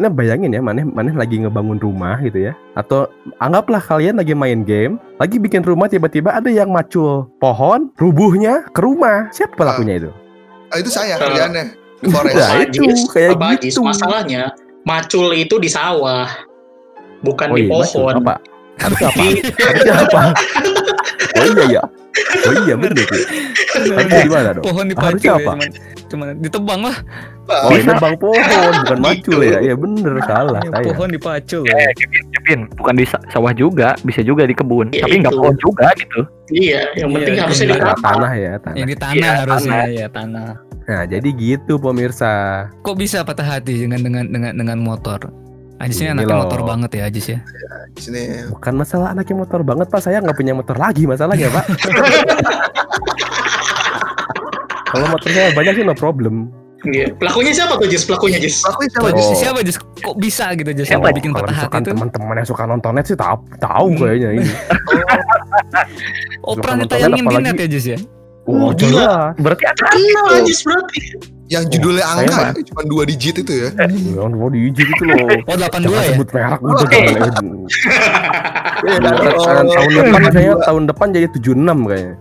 [0.00, 3.04] Nah bayangin ya, maneh maneh lagi ngebangun rumah gitu ya, atau
[3.38, 8.80] anggaplah kalian lagi main game, lagi bikin rumah tiba-tiba ada yang macul pohon, rubuhnya ke
[8.80, 9.28] rumah.
[9.28, 10.10] Siapa pelakunya itu?
[10.72, 11.64] Ah, itu saya Eh, kerjaannya.
[12.02, 12.34] Di Forest.
[12.34, 13.84] Nah, itu, kayak Pak Ajis, gitu.
[13.84, 14.42] masalahnya
[14.82, 16.26] macul itu di sawah
[17.20, 18.00] bukan Oh di iya, macul.
[18.02, 18.34] pohon apa?
[18.82, 19.22] Harusnya apa?
[19.60, 20.22] Harusnya apa?
[21.32, 21.82] Oh iya ya.
[22.46, 23.24] Oh iya bener tuh.
[23.88, 24.64] Harusnya di mana dong?
[24.64, 25.42] Pohon Harusnya dipacul ya, apa?
[25.48, 25.68] cuman,
[26.06, 26.96] cuman ditebang lah.
[27.42, 29.58] Oh Pak, ini bang pohon bukan macul ya?
[29.58, 30.86] Iya bener salah Ya, saya.
[30.86, 31.62] pohon dipacul.
[31.64, 35.32] eh Kevin, Kevin bukan di sa- sawah juga bisa juga di kebun Ya, tapi nggak
[35.32, 36.20] pohon juga gitu
[36.50, 37.74] iya yang Iya, penting itu harusnya di.
[37.74, 38.76] Tanah, tanah ya tanah.
[38.76, 39.88] Yang di tanah Iya, harusnya tanah.
[39.90, 40.48] ya tanah.
[40.82, 42.32] Nah jadi gitu pemirsa.
[42.80, 45.30] Kok bisa patah hati dengan dengan dengan dengan motor?
[45.82, 46.42] Ajis ini Ini anaknya loh.
[46.46, 47.38] motor banget ya Ajis ya.
[47.90, 48.22] di sini.
[48.48, 51.64] Bukan masalah anaknya motor banget pak, saya nggak punya motor lagi masalahnya pak.
[54.86, 56.52] Kalau motor saya banyak sih no problem.
[56.82, 57.14] Iya.
[57.14, 59.22] pelakunya siapa tuh Jis pelakunya Jis Aku siapa Jis?
[59.24, 59.38] Oh.
[59.38, 59.78] siapa Jis?
[59.78, 61.06] Kok bisa gitu Jis Siapa?
[61.06, 61.88] yang bikin patah hati itu?
[61.88, 63.98] teman-teman yang suka nonton net sih tahu tahu Hmm.
[64.00, 64.50] kayaknya ini.
[66.42, 67.98] Oh Suka pernah ditayangin di net ya Jis ya?
[68.42, 68.98] Oh, Oh, gila.
[68.98, 69.30] jelas.
[69.38, 70.98] Berarti ada Kenal Ajis berarti.
[71.52, 73.68] Yang Oh, judulnya saya angka ya, cuma dua digit itu ya.
[73.76, 75.20] Yang mau diizin itu loh.
[75.52, 76.08] Oh 82 Jangan ya?
[76.08, 77.00] sebut merek udah Oke.
[77.12, 77.36] jangan.
[78.82, 78.98] Iya,
[79.36, 82.14] Tahun, tahun depan saya tahun depan jadi 76 kayaknya.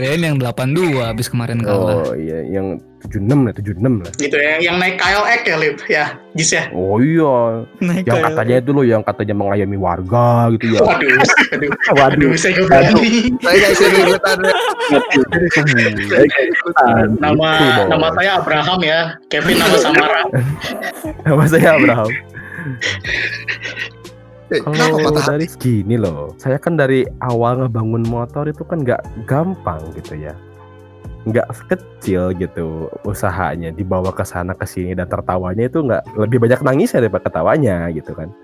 [0.00, 2.08] Kirain yang 82 habis kemarin kalah.
[2.08, 4.08] Oh iya, yang 76 lah, 76 lah.
[4.16, 5.76] Gitu ya, yang naik KLX ya, Lip.
[5.92, 6.72] Ya, Jis ya.
[6.72, 10.80] Oh iya, Naik yang kayak- katanya itu loh yang katanya mengayomi warga gitu ya.
[10.80, 11.20] Waduh,
[11.52, 11.70] aduh.
[11.92, 12.64] Waduh, Aduh, saya.
[12.64, 14.52] Saya nggak ikutan ya.
[16.08, 17.04] Saya nggak ikutan.
[17.20, 17.48] Nama
[17.92, 19.00] nama saya Abraham ya.
[19.28, 20.22] Kevin nama Samara.
[21.28, 22.08] Nama saya Abraham.
[24.50, 28.98] Eh, Kalau dari gini loh, saya kan dari awal ngebangun motor itu kan nggak
[29.30, 30.34] gampang gitu ya,
[31.22, 36.66] nggak kecil gitu usahanya dibawa ke sana ke sini dan tertawanya itu nggak lebih banyak
[36.66, 38.34] nangisnya daripada ketawanya gitu kan.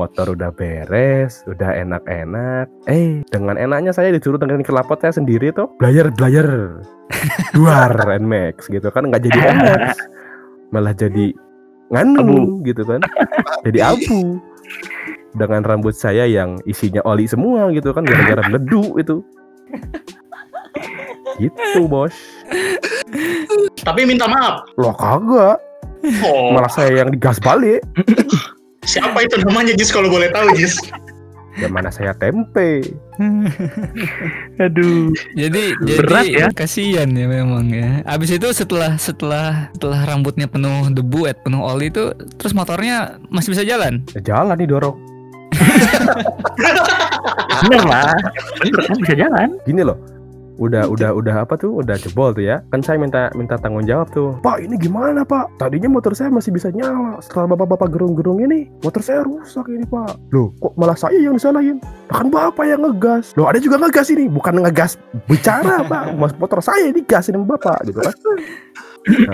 [0.00, 2.70] Motor udah beres, udah enak-enak.
[2.86, 6.46] Eh, dengan enaknya saya disuruh dengerin kelapot saya sendiri tuh, belajar belajar,
[7.54, 9.98] duar Nmax gitu kan nggak jadi Nmax,
[10.72, 11.36] malah jadi
[11.92, 13.00] nganu gitu kan,
[13.66, 14.38] jadi abu
[15.38, 19.22] dengan rambut saya yang isinya oli semua gitu kan gara-gara ledu itu
[21.38, 22.12] gitu bos
[23.78, 24.66] Tapi minta maaf.
[24.74, 25.58] loh kagak
[26.22, 27.82] Oh, malah saya yang digas balik
[28.84, 30.78] siapa itu namanya Jis kalau boleh tahu Jis?
[31.54, 32.86] ya mana saya tempe
[34.58, 35.10] Aduh.
[35.34, 36.46] Jadi Berat jadi ya.
[36.54, 37.98] kasihan ya memang ya.
[38.04, 43.50] Abis itu setelah setelah setelah rambutnya penuh debu, eh, penuh oli itu terus motornya masih
[43.52, 44.06] bisa jalan.
[44.14, 44.94] ya jalan nih dorong
[47.64, 48.14] Bener lah.
[48.86, 49.48] Kan bisa jalan.
[49.64, 49.98] gini loh.
[50.58, 51.70] Udah udah udah apa tuh?
[51.70, 52.58] Udah jebol tuh ya.
[52.74, 54.34] Kan saya minta minta tanggung jawab tuh.
[54.42, 55.54] Pak ini gimana pak?
[55.54, 57.22] Tadinya motor saya masih bisa nyala.
[57.22, 60.18] Setelah bapak-bapak gerung-gerung ini motor saya rusak ini pak.
[60.34, 61.78] Loh kok malah saya yang disalahin?
[62.10, 63.38] Kan bapak yang ngegas.
[63.38, 64.26] Loh ada juga ngegas ini.
[64.26, 64.98] Bukan ngegas
[65.30, 66.18] bicara pak.
[66.18, 68.14] Mas motor saya digas sama bapak gitu kan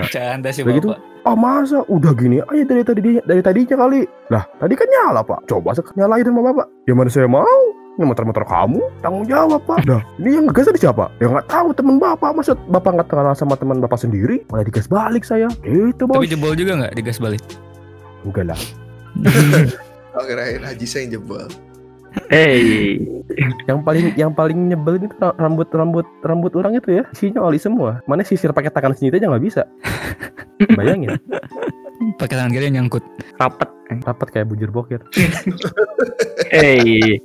[0.09, 0.91] Canda sih Begitu.
[0.91, 1.01] bapak.
[1.25, 4.05] Ah masa udah gini aja dari tadi dari tadinya kali.
[4.29, 5.49] Lah tadi kan nyala pak.
[5.49, 6.67] Coba sekali nyalain sama bapak.
[6.85, 7.61] Ya mana saya mau.
[7.95, 9.79] Ini motor-motor kamu tanggung jawab pak.
[9.87, 11.07] Dah ini yang ngegas tadi siapa?
[11.17, 12.35] Ya nggak tahu teman bapak.
[12.35, 14.43] Masa bapak nggak kenal sama teman bapak sendiri?
[14.51, 15.47] Malah digas balik saya.
[15.63, 16.19] Itu bos.
[16.19, 17.41] Tapi jebol juga nggak digas balik?
[18.21, 18.59] Enggak lah.
[20.15, 21.43] Oh, kirain Haji saya yang jebol.
[22.27, 22.97] Eh,
[23.65, 27.03] Yang paling yang paling nyebelin itu rambut rambut rambut orang itu ya.
[27.09, 27.99] Isinya oli semua.
[28.03, 29.61] Mana sisir pakai tangan sendiri aja nggak bisa.
[30.73, 31.15] Bayangin.
[32.15, 33.01] Pakai tangan kiri yang nyangkut.
[33.35, 33.67] rapet.
[34.01, 34.99] Rapat kayak bujur bokir.
[36.47, 37.19] Eh,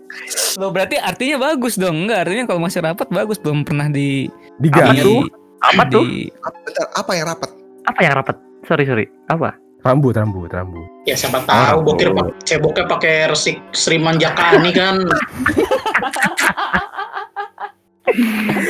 [0.57, 2.03] Lo berarti artinya bagus dong?
[2.03, 4.27] Enggak, artinya kalau masih rapat bagus belum pernah di
[4.59, 4.91] Digas.
[4.91, 5.23] di- tuh?
[5.61, 6.03] Apa tuh?
[6.03, 7.51] di- Ap- Bentar, apa yang rapat?
[7.85, 8.37] Apa yang rapet?
[8.65, 9.07] Sorry, sorry.
[9.29, 9.60] Apa?
[9.81, 10.85] Rambut rambut rambut.
[11.09, 15.01] Ya siapa tahu bokir pak ceboknya pakai resik Sriman Jakani kan.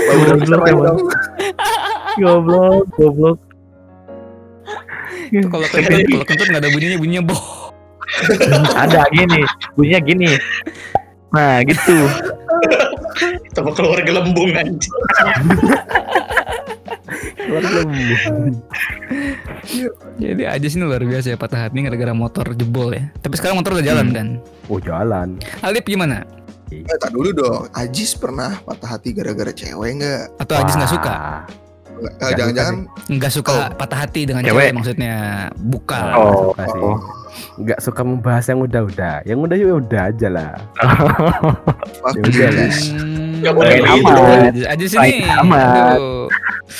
[0.06, 0.98] Goblok emang.
[2.20, 3.38] Goblok, goblok.
[5.30, 7.42] itu kalau kentut kalau kentut nggak ada bunyinya bunyinya boh.
[8.74, 9.46] Ada gini,
[9.78, 10.30] bunyinya gini.
[11.30, 11.96] Nah, gitu.
[13.54, 14.94] Coba keluar gelembung anjing.
[20.16, 23.08] Jadi aja sih luar biasa ya patah hati gara-gara motor jebol ya.
[23.16, 24.16] Tapi sekarang motor udah jalan Hmm.
[24.16, 24.28] kan.
[24.66, 25.28] Oh jalan.
[25.60, 26.24] Alip gimana?
[26.70, 27.66] Eh, tak dulu dong.
[27.72, 30.22] Ajis pernah patah hati gara-gara cewek nggak?
[30.38, 31.14] Atau Ajis nggak suka?
[31.90, 32.76] Nggak, eh, Nggak Jangan-jangan
[33.10, 33.66] Nggak suka Oh.
[33.74, 34.54] patah hati dengan Cewek.
[34.54, 35.14] cewek, maksudnya.
[35.58, 36.00] Bukan.
[36.06, 36.42] Nggak Oh.
[36.46, 36.94] suka sih.
[37.60, 39.16] Nggak suka membahas yang udah-udah.
[39.22, 40.52] Yang udah ya udah aja lah.
[42.08, 42.70] Ya udah lah.
[43.40, 43.92] Nggak boleh gitu.
[44.06, 44.40] aman.
[44.46, 45.28] Ajis, Ajis Baik ini.
[45.28, 45.98] aman.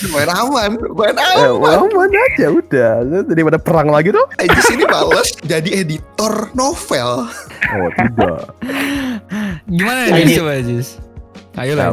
[0.07, 1.77] main aman, main Eh, aman.
[1.83, 2.93] aman aja udah.
[3.27, 4.25] Daripada perang lagi tuh.
[4.37, 7.27] Ajis ini males jadi editor novel.
[7.71, 8.41] Oh tidak.
[9.67, 10.01] Gimana.
[10.09, 10.89] Ajis coba Ajis?
[11.59, 11.91] Ayo lah.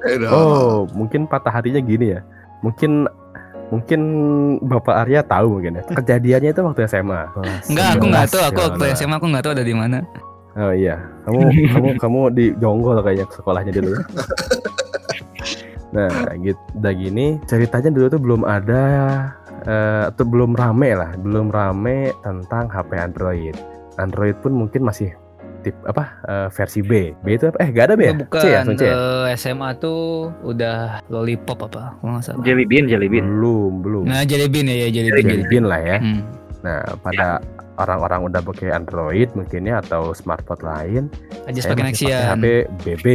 [0.00, 0.32] Eh, dong.
[0.32, 2.20] Oh mungkin patah hatinya gini ya.
[2.60, 3.06] Mungkin
[3.70, 4.00] mungkin
[4.60, 5.82] Bapak Arya tahu mungkin ya.
[5.86, 7.22] Kejadiannya itu waktu SMA.
[7.70, 8.42] Enggak, aku nggak tahu.
[8.50, 8.94] Aku 11, waktu ya.
[8.98, 9.98] SMA aku nggak tahu ada di mana.
[10.58, 11.40] Oh iya, kamu
[11.74, 14.02] kamu kamu di Jonggol kayaknya sekolahnya dulu ya.
[15.90, 16.06] Nah,
[16.38, 18.82] gitu, udah gini ceritanya dulu tuh belum ada
[19.66, 23.58] eh, atau belum rame lah, belum rame tentang HP Android.
[23.98, 25.10] Android pun mungkin masih
[25.66, 27.10] tip apa eh, versi B.
[27.26, 27.58] B itu apa?
[27.66, 28.14] Eh, gak ada B ya?
[28.14, 28.38] Bukan.
[28.38, 28.94] C ya, C ya?
[28.94, 31.98] eh, SMA tuh udah lollipop apa?
[31.98, 32.44] Kalau nggak salah.
[32.46, 33.26] Jelly bean, jelly bean.
[33.26, 34.02] Belum, belum.
[34.06, 35.26] Nah, Jelly Bean ya, ya Jelly Bean.
[35.26, 35.50] Jelly Jelly Bean.
[35.50, 35.96] Bean lah ya.
[35.98, 36.22] Hmm.
[36.60, 37.26] Nah, pada
[37.80, 41.02] orang-orang udah pakai Android mungkin ya atau smartphone lain,
[41.48, 42.36] saya pakai Nexian.
[42.36, 42.44] HP
[42.84, 43.06] BB.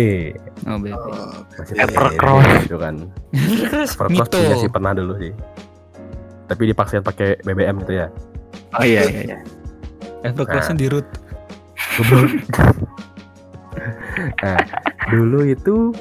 [0.66, 0.76] Oh.
[0.76, 0.80] Oh,
[1.62, 2.42] Masih Evercross.
[2.42, 2.96] BB gitu kan.
[3.86, 5.32] Evercross punya sih pernah dulu sih.
[6.50, 8.08] Tapi dipaksain pakai BBM gitu ya.
[8.76, 9.40] Oh iya, iya, iya.
[10.26, 11.08] Evercrossnya di root.
[11.96, 12.32] Goblok.
[14.42, 14.60] nah,
[15.14, 15.94] dulu itu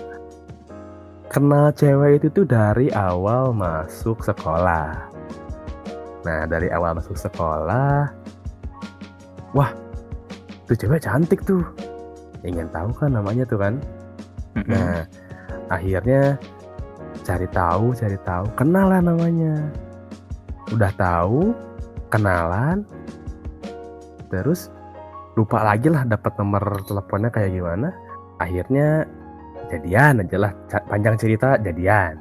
[1.29, 5.11] kenal cewek itu tuh dari awal masuk sekolah.
[6.25, 8.09] Nah, dari awal masuk sekolah,
[9.55, 9.71] wah,
[10.67, 11.63] tuh cewek cantik tuh.
[12.45, 13.81] Ingin tahu kan namanya tuh kan?
[14.69, 15.07] Nah,
[15.73, 16.37] akhirnya
[17.25, 19.65] cari tahu, cari tahu, kenal lah namanya.
[20.75, 21.55] Udah tahu,
[22.13, 22.85] kenalan,
[24.29, 24.69] terus
[25.39, 27.89] lupa lagi lah dapat nomor teleponnya kayak gimana.
[28.43, 29.09] Akhirnya
[29.73, 30.53] jadian aja lah,
[30.91, 32.21] panjang cerita jadian.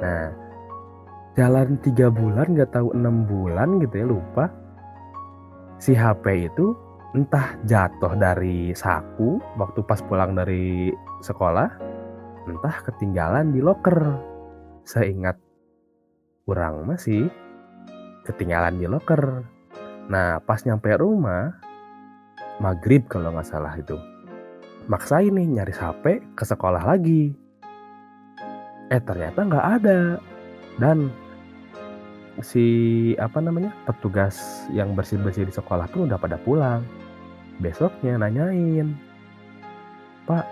[0.00, 0.32] Nah,
[1.36, 4.48] jalan tiga bulan, nggak tahu enam bulan gitu ya lupa.
[5.82, 6.78] Si HP itu
[7.10, 10.94] entah jatuh dari saku waktu pas pulang dari
[11.26, 11.74] sekolah
[12.46, 13.98] entah ketinggalan di loker.
[14.86, 15.34] Seingat
[16.46, 17.26] kurang masih
[18.22, 19.42] ketinggalan di loker.
[20.06, 21.50] Nah pas nyampe rumah
[22.62, 23.98] maghrib kalau nggak salah itu
[24.86, 27.34] maksain nih nyari HP ke sekolah lagi.
[28.86, 30.22] Eh ternyata nggak ada.
[30.78, 31.10] Dan
[32.40, 32.64] si
[33.20, 34.40] apa namanya petugas
[34.72, 36.80] yang bersih bersih di sekolah pun udah pada pulang
[37.60, 38.96] besoknya nanyain
[40.24, 40.48] pak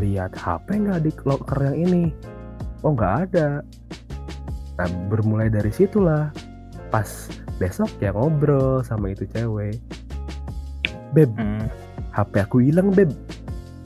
[0.00, 2.04] lihat HP nggak di locker yang ini
[2.80, 3.60] oh nggak ada
[4.80, 6.32] nah bermulai dari situlah
[6.88, 7.28] pas
[7.60, 9.76] besok ya ngobrol sama itu cewek
[11.12, 11.68] beb Hmm.
[12.10, 13.12] HP aku hilang beb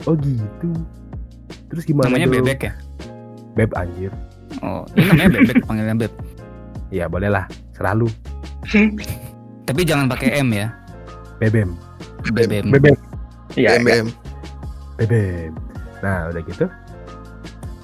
[0.07, 0.71] oh gitu
[1.67, 2.35] terus gimana Namanya dong?
[2.39, 2.73] bebek ya?
[3.53, 4.13] beb anjir
[4.63, 6.13] Oh, ini namanya bebek panggilnya beb.
[6.95, 8.07] Ya boleh lah selalu
[9.65, 10.69] Tapi jangan pakai M ya.
[11.35, 11.73] bebem
[12.31, 12.69] Bebem.
[12.71, 12.95] bebem
[13.53, 14.01] Iya, iya.
[14.01, 14.07] MM.
[14.95, 15.51] bebem
[15.99, 16.65] nah udah gitu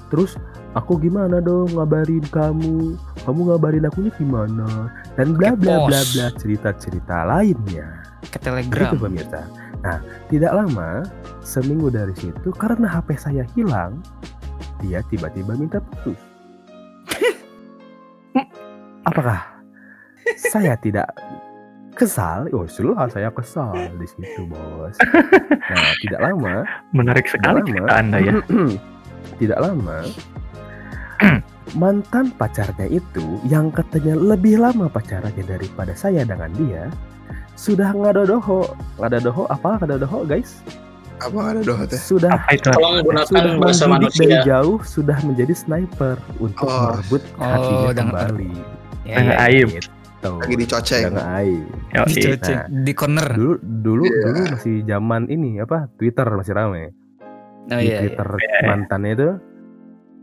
[0.08, 0.36] terus
[0.72, 6.72] aku gimana dong ngabarin kamu kamu ngabarin aku gimana dan bla bla bla bla cerita
[6.72, 8.94] cerita lainnya Ke Gitu Telegram.
[8.96, 9.42] pemirsa.
[9.82, 9.98] Nah,
[10.30, 11.02] tidak lama
[11.42, 13.98] seminggu dari situ karena HP saya hilang,
[14.78, 16.16] dia tiba-tiba minta putus.
[19.02, 19.40] Apakah
[20.38, 21.10] saya tidak
[21.92, 22.46] kesal?
[22.52, 24.96] Oh, sudah saya kesal di situ, Bos.
[25.62, 28.34] Nah, tidak lama, Menarik sekali tidak cerita Anda ya.
[29.40, 29.98] tidak lama
[31.78, 36.90] mantan pacarnya itu yang katanya lebih lama pacarannya daripada saya dengan dia
[37.54, 38.66] sudah ngadodoho
[38.98, 40.62] ngadodoho apa ngadodoho guys
[41.16, 41.94] Apa nggak ada doa teh?
[41.96, 42.66] sudah Apa itu?
[42.68, 44.42] Tolong gunakan sudah bahasa mendidik dari manusia.
[44.44, 46.82] jauh sudah menjadi sniper untuk Oh.
[46.90, 48.52] merebut Oh, hatinya udah kembali
[49.02, 49.34] Ya, ya.
[49.46, 49.68] aib.
[49.72, 49.90] gitu
[50.22, 51.10] Lagi dicoceng.
[51.10, 51.66] udah aib
[52.06, 52.58] Dicoceng.
[52.80, 53.26] di corner.
[53.34, 54.22] dulu dulu Iya.
[54.24, 56.94] dulu masih zaman ini apa Twitter masih ramai
[57.64, 57.98] Oh di iya.
[57.98, 57.98] iya.
[58.06, 58.28] Twitter
[58.64, 59.28] mantannya itu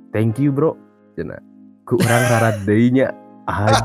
[0.09, 0.75] thank you bro
[1.13, 1.35] cina
[1.83, 3.07] ku orang rarat deinya
[3.43, 3.81] aja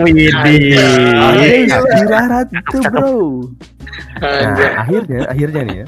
[0.00, 0.78] Widih.
[1.18, 3.10] Akhirnya dirarat tuh bro.
[4.22, 5.86] Nah akhirnya akhirnya nih ya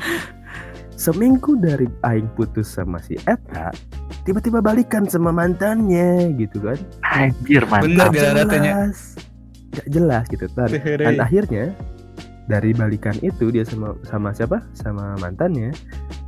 [1.03, 3.75] Seminggu dari Aing putus sama si Eta
[4.23, 8.11] Tiba-tiba balikan sama mantannya gitu kan Anjir, Bener mantap.
[8.15, 8.71] gak ratanya?
[8.71, 8.99] jelas
[9.75, 10.71] Gak jelas gitu kan
[11.03, 11.75] Dan akhirnya
[12.43, 14.61] dari balikan itu dia sama sama siapa?
[14.75, 15.71] Sama mantannya.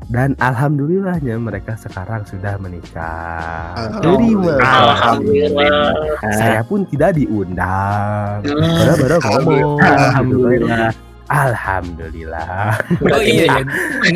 [0.06, 3.72] Dan alhamdulillahnya mereka sekarang sudah menikah.
[3.98, 4.60] Terima.
[4.60, 4.68] kasih.
[4.68, 5.90] Alhamdulillah.
[6.38, 8.44] Saya pun tidak diundang.
[8.46, 8.76] Hmm.
[8.78, 9.48] Padahal baru ngomong.
[9.50, 9.96] gitu kan.
[9.98, 10.90] Alhamdulillah.
[11.34, 12.78] Alhamdulillah.
[13.02, 13.60] Oh iya ya.
[13.60, 13.66] Udah.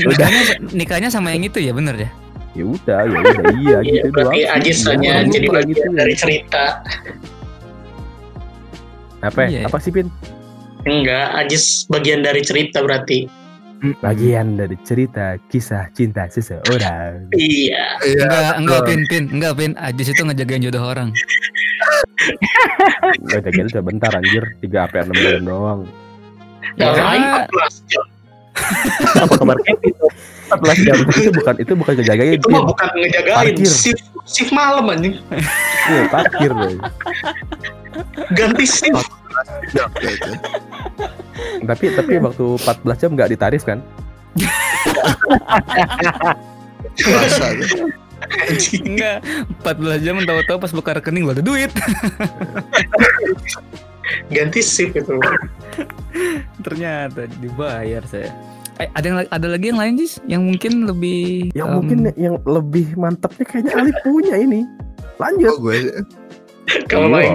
[0.06, 2.10] Nikahnya, nikahnya sama yang itu ya bener ya.
[2.54, 4.30] Ya udah, ya udah iya Iya, gitu doang.
[4.30, 4.40] berarti.
[4.48, 5.98] Ajis Iya, hanya jadi bagian gitu.
[5.98, 6.64] dari cerita.
[9.20, 9.40] Apa?
[9.46, 9.66] Iya.
[9.66, 10.06] Apa sih Pin?
[10.82, 13.26] Enggak, Ajis bagian dari cerita berarti.
[13.98, 17.30] Bagian dari cerita kisah cinta seseorang.
[17.30, 17.84] Iya.
[18.02, 18.22] Iya.
[18.26, 18.88] Enggak, enggak betul.
[18.90, 19.72] pin pin, enggak pin.
[19.76, 21.08] Ajis itu ngejagain jodoh orang.
[23.24, 25.80] Gak jaga itu bentar anjir, 3 apa 6 bulan doang.
[26.76, 26.92] Ya.
[26.92, 28.04] lain 14 jam.
[29.24, 29.94] Apa kabar Kevin?
[30.48, 33.68] 14 jam itu bukan itu bukan ngejagain, Itu mah bukan ngejagain, Parkir.
[33.70, 35.14] shift shift malam anjing.
[35.88, 36.74] Iya, parkir boy.
[38.34, 39.06] Ganti shift.
[39.76, 40.10] Ya, ya.
[41.62, 43.78] Tapi tapi waktu 14 jam nggak ditarif kan?
[48.84, 49.22] Enggak,
[49.62, 51.70] 14 jam tahu-tahu pas buka rekening gak ada duit.
[54.30, 55.16] Ganti shift itu.
[56.64, 58.30] Ternyata dibayar saya.
[58.78, 62.38] Eh, ada yang ada lagi yang lain Jis yang mungkin lebih Yang em, mungkin yang
[62.46, 64.62] lebih mantapnya kayaknya Ali punya ini.
[65.18, 65.50] Lanjut.
[65.50, 65.98] Oh, gue
[66.86, 67.14] Kalau Iya.
[67.14, 67.34] main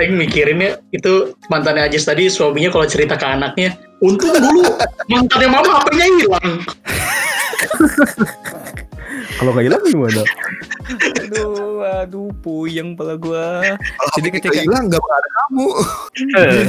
[0.00, 4.64] Aing mikirinnya itu mantannya Ajis tadi suaminya kalau cerita ke anaknya untung dulu
[5.12, 6.48] mantannya mama HP-nya hilang
[9.38, 10.22] Kalau nggak hilang gimana?
[11.22, 13.62] aduh aduh puyeng pala gua.
[13.78, 15.68] kalau Jadi ketika- hilang nggak ada kamu.
[16.36, 16.64] Eh,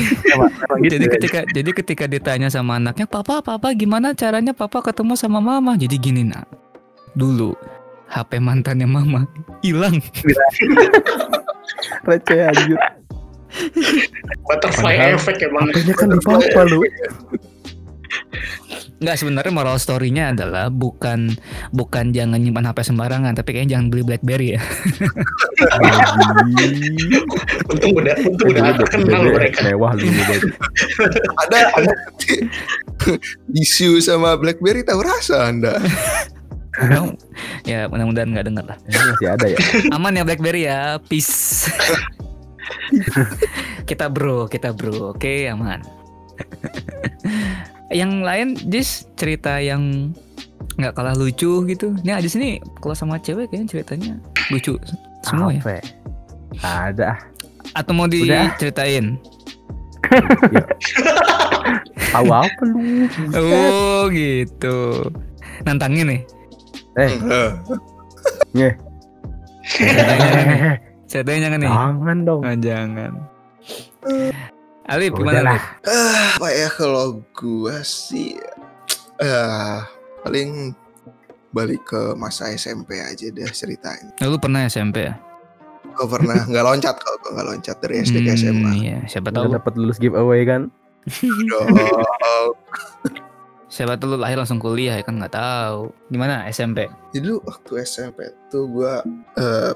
[0.80, 0.94] gitu.
[0.96, 5.76] Jadi ketika jadi ketika ditanya sama anaknya, "Papa, papa gimana caranya papa ketemu sama mama?"
[5.76, 6.46] Jadi gini, Nak.
[7.14, 7.54] Dulu
[8.08, 9.26] HP mantannya mama
[9.62, 9.98] hilang.
[12.08, 12.78] Receh anjir.
[14.50, 15.70] Butterfly Padahal effect emang.
[15.70, 16.80] HP-nya kan di papa lu.
[19.04, 21.36] Enggak sebenarnya moral story-nya adalah bukan
[21.76, 24.62] bukan jangan nyimpan HP sembarangan, tapi kayaknya jangan beli BlackBerry ya.
[27.68, 29.60] Untung udah, untung udah terkenal BBM mereka.
[29.68, 30.08] Mewah lu
[31.44, 31.94] ada ada
[33.64, 35.76] isu sama BlackBerry tahu rasa anda
[36.74, 37.14] Emang,
[37.70, 38.78] ya mudah-mudahan nggak dengar lah.
[38.90, 39.58] Masih ada ya.
[39.94, 41.70] Aman ya BlackBerry ya, peace.
[43.90, 45.86] kita bro, kita bro, oke aman.
[47.92, 50.14] Yang lain, Jis cerita yang
[50.80, 51.94] nggak kalah lucu gitu.
[52.02, 54.14] Ini aja sini kalau sama cewek kayaknya ceritanya
[54.50, 54.80] lucu
[55.22, 55.62] semua ya.
[55.62, 55.74] Apa?
[56.62, 57.06] Ada.
[57.14, 57.20] ah.
[57.74, 59.18] Atau mau diceritain?
[62.14, 63.10] Tahu apa lu?
[63.34, 65.10] Oh gitu.
[65.66, 66.22] Nantangin nih.
[66.94, 67.12] Eh,
[68.54, 68.70] Eh,
[69.82, 70.78] eh,
[71.10, 71.72] Ceritanya jangan nih.
[71.72, 72.42] jangan dong.
[72.46, 73.12] Oh, jangan.
[74.86, 75.52] Alif Udah gimana lah.
[75.54, 75.64] Alif?
[75.88, 78.36] ah, apa ya kalau gua sih
[79.16, 79.78] eh
[80.22, 80.76] paling
[81.50, 85.16] balik ke masa SMP aja deh ceritain Lu pernah SMP ya?
[85.94, 89.30] Gua pernah nggak loncat kalau gua nggak loncat dari SD ke Hmm, SMA Iya, siapa
[89.30, 90.68] tahu dapat lulus giveaway kan?
[91.46, 91.68] Dong.
[93.74, 95.90] siapa tahu lu lahir langsung kuliah ya kan nggak tahu.
[96.14, 96.86] Gimana SMP?
[97.10, 98.94] Jadi dulu waktu SMP tuh gue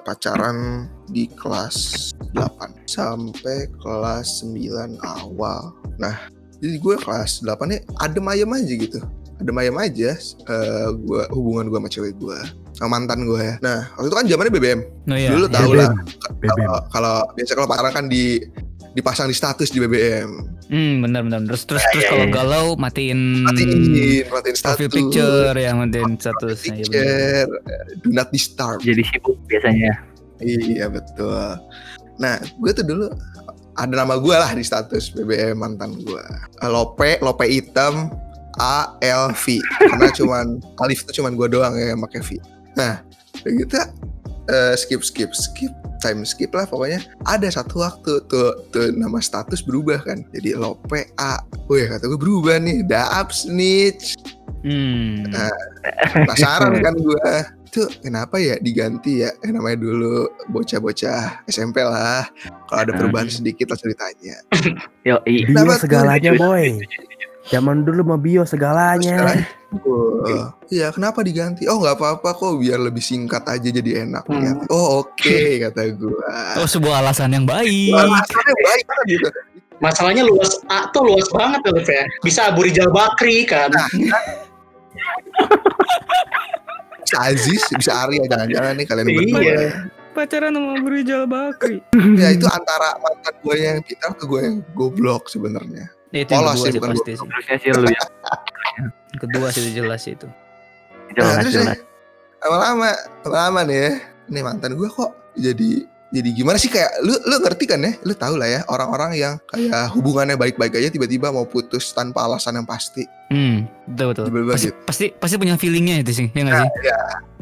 [0.05, 5.73] pacaran di kelas 8 sampai kelas 9 awal.
[5.97, 6.29] Nah,
[6.61, 9.01] jadi gue kelas 8 nih adem ayem aja gitu.
[9.41, 10.13] Adem ayem aja
[10.45, 12.37] eh, gua hubungan gue sama cewek gue
[12.77, 13.55] sama mantan gue ya.
[13.65, 14.81] Nah, waktu itu kan zamannya BBM.
[15.09, 15.29] Oh iya.
[15.33, 15.89] Dulu tahu lah.
[16.93, 18.45] Kalau biasa kalau pacaran kan di
[18.97, 20.29] dipasang di status di BBM.
[20.73, 21.45] Hmm, benar benar.
[21.45, 22.33] Terus terus terus iya, kalau iya.
[22.33, 23.69] galau matiin Matiin,
[24.33, 24.73] matiin status.
[24.81, 27.05] profile picture ya matiin statusnya ya benar.
[27.05, 28.81] Picture, eh, do not disturb.
[28.81, 30.01] Jadi sibuk biasanya.
[30.41, 31.61] Iya betul.
[32.17, 33.05] Nah, gue tuh dulu
[33.77, 36.23] ada nama gue lah di status BBM mantan gue.
[36.65, 38.09] Lope, Lope hitam,
[38.57, 39.61] A L V.
[39.77, 40.45] Karena cuman
[40.81, 42.29] Alif tuh cuman gue doang ya yang pakai V.
[42.73, 43.05] Nah,
[43.45, 43.77] udah gitu
[44.49, 47.03] eh, skip skip skip time skip lah pokoknya.
[47.25, 50.23] Ada satu waktu tuh, tuh nama status berubah kan.
[50.31, 51.41] Jadi Lope A.
[51.67, 52.85] Wih kata gue berubah nih.
[52.85, 54.17] Daap snitch.
[54.65, 55.27] Hmm.
[55.29, 55.53] Nah,
[56.11, 57.29] penasaran kan gue
[57.69, 59.29] tuh kenapa ya diganti ya?
[59.43, 62.25] Eh, namanya dulu bocah-bocah SMP lah.
[62.67, 64.35] Kalau ada perubahan sedikit lah ceritanya.
[65.05, 65.45] Yo, i.
[65.45, 65.81] Bio Kenapa tuh?
[65.85, 66.81] segalanya boy.
[67.53, 69.39] Zaman dulu mah bio segalanya.
[69.69, 70.23] Oh,
[70.67, 74.39] iya kenapa diganti oh nggak apa-apa kok biar lebih singkat aja jadi enak Hmm.
[74.39, 74.51] ya.
[74.69, 76.15] oh oke kata gue
[76.55, 77.91] Oh sebuah alasan yang baik.
[77.91, 79.27] alasannya baik banget gitu
[79.77, 82.03] Masalahnya luas A tuh luas banget ya, Liv, ya.
[82.19, 83.69] Bisa Abu Rijal Bakri kan.
[86.97, 89.69] bisa Aziz bisa Arya jangan-jangan nih kalian berdua Iya.
[90.09, 91.77] Pacaran sama Abu Rijal Bakri.
[92.15, 96.71] ya itu antara mantan gue yang pintar atau gue yang goblok sebenarnya Itu Polos sih,
[96.73, 97.21] bukan pasti sih.
[97.21, 98.01] Terusnya sih lu ya.
[99.09, 100.27] Yang Kedua sih itu jelas itu.
[101.09, 101.67] Jelas, Nah, terus jelas.
[101.69, 101.75] ya,
[102.39, 102.89] lama-lama
[103.23, 103.91] lama nih ya
[104.27, 105.69] nih mantan gue kok jadi
[106.07, 109.33] jadi gimana sih kayak lu lu ngerti kan ya lu tahu lah ya orang-orang yang
[109.45, 114.23] kayak hubungannya baik-baik aja tiba-tiba mau putus tanpa alasan yang pasti Hmm, betul betul.
[114.25, 114.79] Tiba-tiba Pasti, gitu.
[114.83, 116.71] pasti pasti punya feelingnya itu sih, ya nggak sih?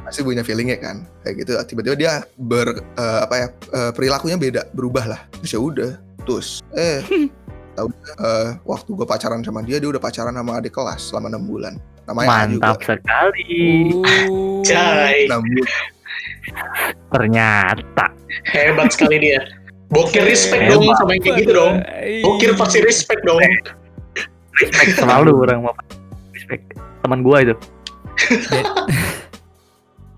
[0.01, 4.61] pasti punya feelingnya kan kayak gitu tiba-tiba dia ber eh, apa ya eh, perilakunya beda
[4.71, 5.91] berubah lah terus ya udah
[6.21, 7.01] terus eh
[7.75, 7.87] tahu
[8.23, 11.73] eh, waktu gue pacaran sama dia dia udah pacaran sama adik kelas selama enam bulan
[12.05, 13.45] namanya Mantap juga sekali.
[15.27, 15.71] Enam bulan
[17.09, 18.05] Ternyata.
[18.51, 19.41] hebat sekali dia.
[19.89, 21.73] Bokir respect dong sama yang kayak gitu dong.
[22.25, 23.41] Bokir pasti respect dong.
[24.61, 25.73] Respect selalu orang mau
[26.33, 26.77] respect.
[27.05, 27.55] Teman gua itu.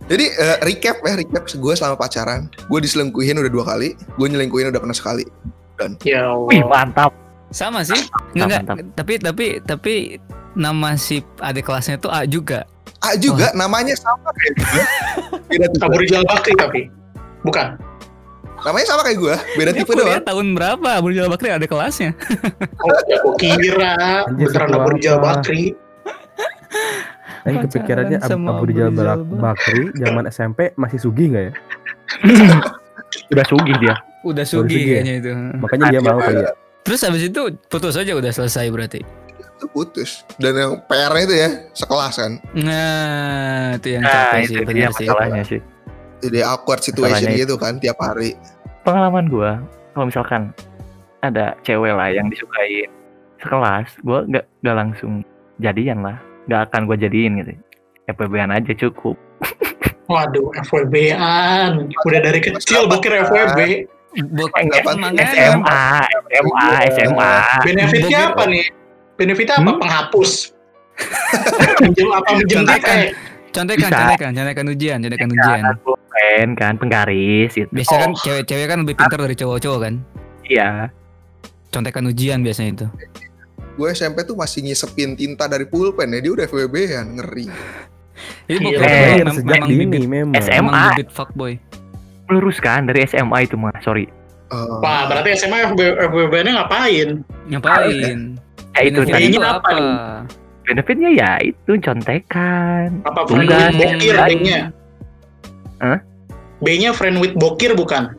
[0.08, 4.72] Jadi eh, recap ya recap gue selama pacaran gue diselingkuhin udah dua kali gue nyelingkuhin
[4.72, 5.28] udah pernah sekali
[6.02, 7.14] Ya Wih, mantap.
[7.50, 7.98] Sama sih.
[8.34, 8.78] Enggak, enggak.
[8.94, 9.94] Tapi tapi tapi
[10.54, 12.68] nama si adik kelasnya tuh A juga.
[13.00, 14.84] A juga namanya sama kayak gue
[15.50, 16.82] beda tipe Rijal Bakri tapi.
[17.42, 17.78] Bukan.
[18.58, 20.90] namanya sama kayak gue beda tipe doang tahun berapa?
[20.98, 22.12] Abu Rijal Bakri ada kelasnya.
[22.82, 23.94] Oh, ya gua kira
[24.28, 25.40] beneran Abu Rijal apa?
[25.40, 25.78] Bakri.
[27.38, 28.44] Pacaran kepikirannya Abu
[28.92, 31.54] Bak- Bakri zaman SMP masih sugih nggak ya?
[33.32, 33.96] Udah sugih dia.
[34.22, 34.94] Udah Sugih sugi ya?
[35.00, 35.32] kayaknya itu.
[35.56, 36.52] Makanya dia mau kali ya.
[36.88, 39.02] Terus habis itu putus aja udah selesai berarti.
[39.58, 44.46] itu putus dan yang PR-nya itu ya sekelas kan Nah, itu yang Nah, capek itu
[44.46, 45.08] sih, dia benar sih.
[45.10, 45.60] masalahnya sih.
[46.20, 48.38] jadi awkward situation Masalahnya gitu kan tiap hari
[48.84, 49.58] Pengalaman gua
[49.92, 50.54] kalau misalkan
[51.20, 52.86] ada cewek lah yang disukai
[53.40, 55.26] sekelas, gua nggak nggak langsung
[55.58, 56.22] jadian lah.
[56.46, 57.54] Nggak akan gua jadiin gitu.
[58.08, 59.18] FWB-an aja cukup.
[60.08, 61.90] Waduh, FWB-an.
[61.98, 63.90] Udah dari kecil bokir FWB.
[64.18, 65.82] Bukan Nggak makanya SMA,
[66.34, 67.32] SMA, SMA.
[67.62, 68.66] Benefitnya apa nih?
[69.14, 69.70] Benefitnya apa?
[69.70, 69.80] Hmm?
[69.80, 70.32] Penghapus.
[71.84, 72.30] Minjem apa?
[72.34, 72.98] Minjem Contekan.
[73.48, 75.62] contekan, contekan, contekan ujian, contekan ujian.
[75.82, 77.70] Pulpen kan, penggaris gitu.
[77.70, 78.20] Biasanya kan Oh.
[78.20, 79.94] cewek-cewek kan lebih pintar dari cowok-cowok kan.
[80.44, 80.70] Iya.
[81.68, 82.88] Contekan ujian biasanya itu.
[83.76, 86.20] Gue SMP tuh masih ngisepin tinta dari pulpen ya.
[86.20, 87.46] Dia udah FWB ya, ngeri.
[88.48, 90.34] Bokir Eh, memang, Iya, sejak memang dini bibit, memang.
[90.36, 90.58] SMA.
[90.60, 91.54] memang bibit fuckboy.
[92.28, 94.08] Lurus kan dari SMA itu mah, sorry.
[94.48, 97.24] Eh, Wah, berarti SMA FWB, FWB-nya ngapain?
[97.52, 98.18] Ngapain?
[98.72, 99.72] Ya itu Benefitnya tadi apa apa?
[100.68, 102.88] benefitnya ya itu contekan.
[103.08, 103.32] Apa Tugas.
[103.32, 104.16] friend with bokir.
[104.20, 104.60] B-nya?
[105.80, 106.00] Hah?
[106.62, 108.14] B-nya friend with bokir bukan?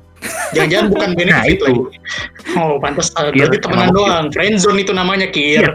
[0.56, 1.64] Jangan-jangan bukan benefit itu.
[1.68, 1.96] lagi.
[2.56, 3.12] Oh, pantas.
[3.12, 4.08] Berarti temenan emang bokir.
[4.08, 4.24] doang.
[4.32, 5.62] Friendzone itu namanya, Kir.
[5.62, 5.72] Iya.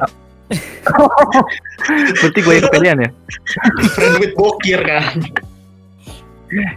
[2.19, 3.09] Berarti gue yang kepedean ya?
[3.95, 5.15] Friend with bokir kan.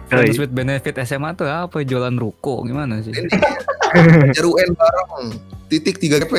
[0.09, 1.83] Friends with benefit SMA tuh apa?
[1.83, 3.13] Jualan ruko gimana sih?
[3.13, 5.25] ini UN bareng.
[5.67, 6.35] Titik 3 GP.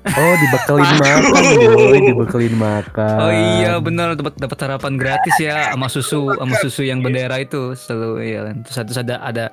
[0.00, 3.16] Oh, dibekelin makan, boy, dibekelin makan.
[3.20, 7.76] Oh iya benar dapat dapat sarapan gratis ya sama susu sama susu yang bendera itu
[7.76, 8.56] selalu ya kan.
[8.64, 9.44] Terus terus ada ada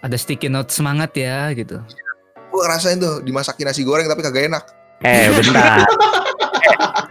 [0.00, 1.84] ada sticky note semangat ya gitu.
[2.48, 4.64] Gue ngerasain tuh dimasakin nasi goreng tapi kagak enak.
[5.04, 5.84] Eh bentar.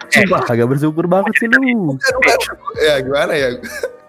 [0.10, 1.94] Sumpah, kagak bersyukur banget sih lu.
[1.94, 2.38] Bukan, bukan.
[2.82, 3.48] ya gimana ya?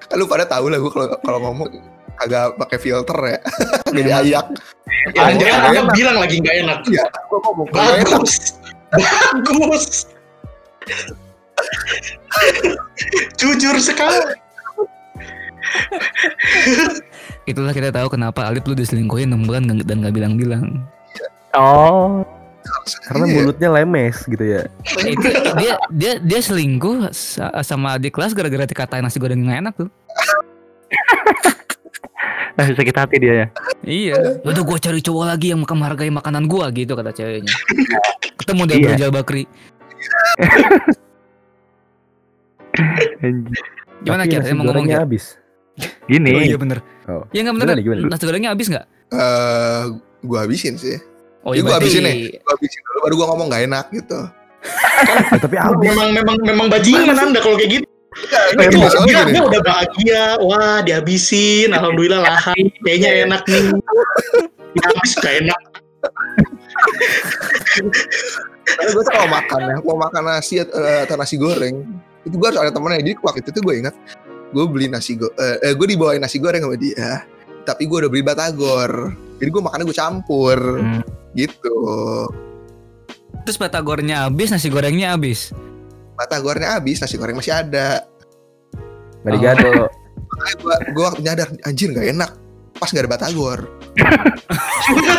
[0.07, 1.69] Kan lu pada tahu lah gue kalau kalau ngomong
[2.15, 3.39] kagak pakai filter ya.
[3.97, 4.47] Jadi ayak.
[5.13, 5.95] Jangan-jangan Nggak Anda enak.
[5.95, 6.79] bilang lagi nggak enak.
[6.87, 7.67] Iya, gue ngomong.
[7.73, 8.33] Bagus.
[8.95, 9.87] Bagus.
[13.37, 14.21] Jujur sekali.
[17.45, 20.81] Itulah kita tahu kenapa Alip lu diselingkuhin 6 bulan dan nggak bilang-bilang.
[21.55, 22.25] Oh,
[23.05, 23.35] Karena Iya.
[23.35, 24.62] mulutnya lemes gitu ya.
[25.05, 29.75] itu dia dia dia selingkuh sa- sama adik kelas gara-gara dikatain nasi goreng nggak enak
[29.77, 29.89] tuh.
[32.55, 33.47] masih sakit hati dia ya.
[33.83, 34.15] Iya.
[34.41, 37.51] Udah gua cari cowok lagi yang menghargai makanan gua gitu kata ceweknya.
[38.37, 38.89] Ketemu dia Iya.
[38.95, 39.43] Rizal Bakri.
[44.05, 44.39] Gimana Tapi Kir?
[44.39, 44.99] nasi Saya mau ngomong Kir.
[44.99, 45.25] habis.
[46.07, 46.79] Gini, Oh iya bener.
[47.07, 47.25] Oh.
[47.31, 47.67] Iya nggak bener.
[47.67, 48.11] Gimana, gimana?
[48.12, 48.87] Nasi gorengnya habis nggak?
[49.11, 49.83] Eh,
[50.23, 50.97] gue habisin sih.
[51.45, 52.17] Oh Iya, gua berarti- habisin nih.
[52.41, 54.21] Gue habisin dulu baru gue ngomong gak enak gitu.
[55.05, 55.87] Eh, tapi habis.
[55.93, 57.87] Memang memang memang bajingan Anda kalau kayak gitu.
[58.15, 59.35] Itu dia, gini.
[59.35, 63.75] dia udah bahagia, wah dihabisin, alhamdulillah lahap, kayaknya enak nih.
[64.73, 65.61] Ya, habis gak enak.
[68.65, 71.85] Karena gue tuh kalau makan ya, mau makan nasi eh, atau nasi goreng,
[72.25, 73.03] itu gue harus ada temennya.
[73.03, 73.95] Jadi waktu itu tuh gue ingat,
[74.51, 77.27] gue beli nasi go, eh, eh, gue dibawain nasi goreng sama dia,
[77.67, 79.13] tapi gue udah beli batagor.
[79.37, 81.03] Jadi gue makannya gue campur, Hmm.
[81.35, 81.74] Gitu.
[83.45, 85.53] Terus batagornya habis, nasi gorengnya habis.
[86.16, 88.07] Batagornya habis, nasi goreng masih ada.
[89.20, 89.70] Nggak digado.
[90.35, 92.30] Makanya gue gue waktu nyadar, anjir gak enak.
[92.74, 93.59] Pas gak ada batagor.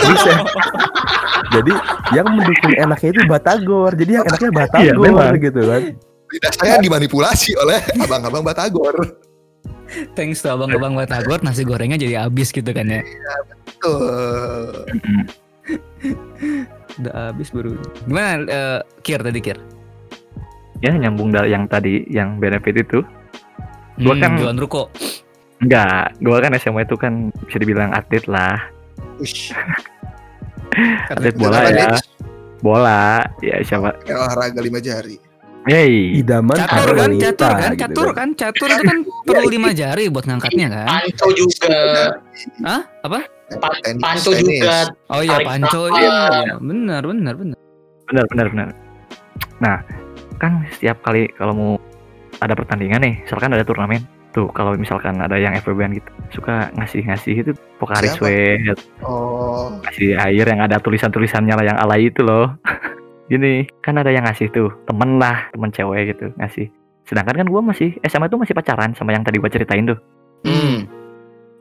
[0.05, 0.33] Bisa.
[1.55, 1.71] Jadi
[2.11, 3.91] yang mendukung enaknya itu batagor.
[3.95, 5.33] Jadi yang enaknya Iya, batagor memang.
[5.39, 5.81] gitu kan.
[6.25, 8.95] Lidah saya dimanipulasi oleh abang-abang batagor.
[10.17, 13.05] Thanks to abang-abang batagor, nasi gorengnya jadi habis gitu kan ya.
[13.77, 14.83] Tuh.
[16.99, 17.75] Udah habis baru.
[18.05, 19.59] Gimana eh, Kir tadi Kir?
[20.83, 22.99] ya nyambung dari yang tadi yang benefit itu.
[23.97, 24.91] Gua Hmm, kan- jualan ruko.
[25.57, 28.59] Enggak, gua kan SMA itu kan bisa dibilang atlet lah.
[31.07, 31.95] Atlet bola ya.
[32.59, 33.95] Bola, ya siapa?
[34.03, 35.15] Kayak olahraga lima jari.
[35.65, 39.69] Hey, Idaman Catur kan, wanita, catur kan, gitu catur kan, catur itu kan perlu lima
[39.73, 40.85] jari buat ngangkatnya kan?
[40.85, 41.77] Panco juga,
[42.61, 42.81] Hah?
[43.01, 43.19] Apa?
[43.45, 44.59] Pa- Tenis, Panco tenis.
[44.61, 44.77] juga.
[45.13, 46.01] Oh iya panco nafas.
[46.01, 46.17] iya,
[46.57, 47.57] benar benar benar.
[48.05, 48.67] benar benar benar.
[49.61, 49.77] Nah,
[50.37, 51.71] kan setiap kali kalau mau
[52.41, 54.01] ada pertandingan nih, misalkan ada turnamen,
[54.35, 58.17] tuh kalau misalkan ada yang FWB gitu, suka ngasih-ngasih itu Pocari Siapa?
[58.19, 62.51] Sweat, Oh, ngasih air yang ada tulisan-tulisannya lah yang alay itu loh.
[63.31, 66.67] Gini, kan ada yang ngasih tuh, temen lah, temen cewek gitu, ngasih.
[67.05, 69.97] Sedangkan kan gua masih, SMA tuh masih pacaran sama yang tadi gua ceritain tuh.
[70.45, 70.85] Hmm.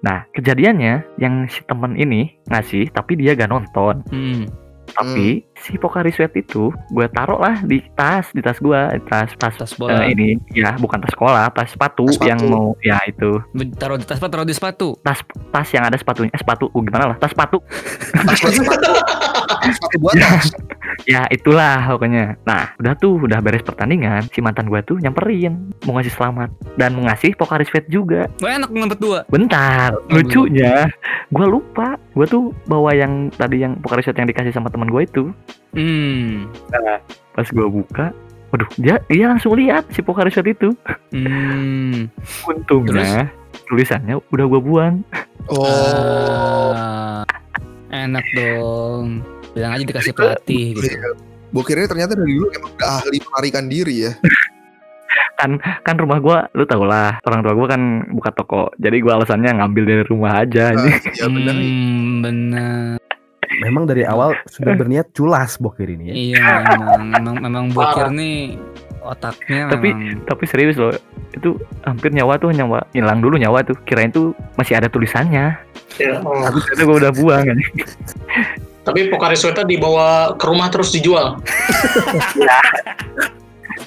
[0.04, 4.04] Nah, kejadiannya yang si temen ini ngasih, tapi dia gak nonton.
[4.12, 4.44] Hmm.
[4.86, 9.32] Tapi si Pocari Sweat itu gue taruh lah di tas, di tas gua, di tas
[9.34, 10.04] tas Tas bola.
[10.04, 12.28] eh, ini ya bukan tas sekolah, tas sepatu, Tas sepatu.
[12.28, 13.40] yang mau ya itu
[13.74, 14.28] Taruh di tas apa?
[14.28, 14.94] Taruh di sepatu.
[15.00, 15.18] tas
[15.50, 17.64] tas yang ada sepatunya, eh, sepatu uh, gimana lah, tas sepatu.
[18.28, 18.92] tas sepatu.
[19.64, 20.52] Sepatu buat tas.
[21.04, 22.36] Ya itulah pokoknya.
[22.44, 26.94] Nah, udah tuh udah beres pertandingan, si mantan gua tuh nyamperin mau ngasih selamat dan
[26.94, 28.28] mau ngasih Pocari Sweat juga.
[28.38, 29.24] Wah enak ngempet dua.
[29.26, 30.86] Bentar, lucunya
[31.30, 35.06] gua lupa, gua tuh bawa yang tadi yang Pocari Sweat yang dikasih sama teman gua
[35.06, 35.30] itu.
[35.70, 36.50] Hmm.
[37.30, 38.06] Pas gua buka,
[38.50, 40.74] waduh, dia dia langsung lihat si Pocari Sweat itu.
[41.14, 42.10] Hmm.
[42.44, 43.30] Untungnya
[43.66, 44.94] tulisannya udah gua buang.
[45.46, 47.22] Oh, Ah,
[47.92, 49.22] enak dong.
[49.52, 50.90] Bilang aja dikasih pelatih gitu.
[50.90, 51.14] iya.
[51.54, 54.12] Bokirnya ternyata dari dulu emang udah ahli melarikan diri ya.
[55.84, 58.72] Kan rumah gua lu tau lah, orang tua gua kan buka toko.
[58.80, 60.94] Jadi gua alasannya ngambil dari rumah aja Ah, anjing.
[61.12, 61.54] Iya benar.
[61.54, 62.96] Hmm, bener.
[63.62, 66.14] Memang dari awal sudah berniat culas bokir ini ya.
[66.14, 68.58] Iya, memang memang, memang bokir nih
[69.04, 70.90] otaknya Tapi- memang Tapi serius loh,
[71.30, 73.76] itu hampir nyawa tuh nyawa hilang dulu nyawa tuh.
[73.84, 75.54] Kirain tuh masih ada tulisannya.
[76.00, 76.42] Ya, oh.
[76.42, 77.74] Tapi ternyata gua udah buang anjing.
[78.84, 81.40] Tapi Pocari Sweat dibawa ke rumah terus dijual.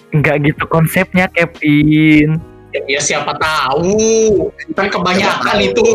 [0.09, 2.39] Enggak gitu konsepnya, Kevin.
[2.73, 4.49] Ya, ya siapa tahu.
[4.73, 5.67] Kan kebanyakan Siapa tahu.
[5.69, 5.87] itu.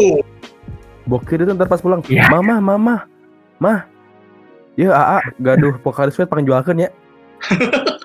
[1.02, 2.30] Bokir itu ntar pas pulang, Iya.
[2.30, 2.94] mama, mama,
[3.62, 3.86] mah.
[4.74, 6.90] Ya, AA, gaduh Pokari Sweat pangjualkan ya.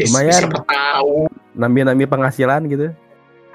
[0.00, 0.48] Ya, Lumayan.
[0.48, 1.28] Siapa tahu.
[2.08, 2.88] Penghasilan gitu.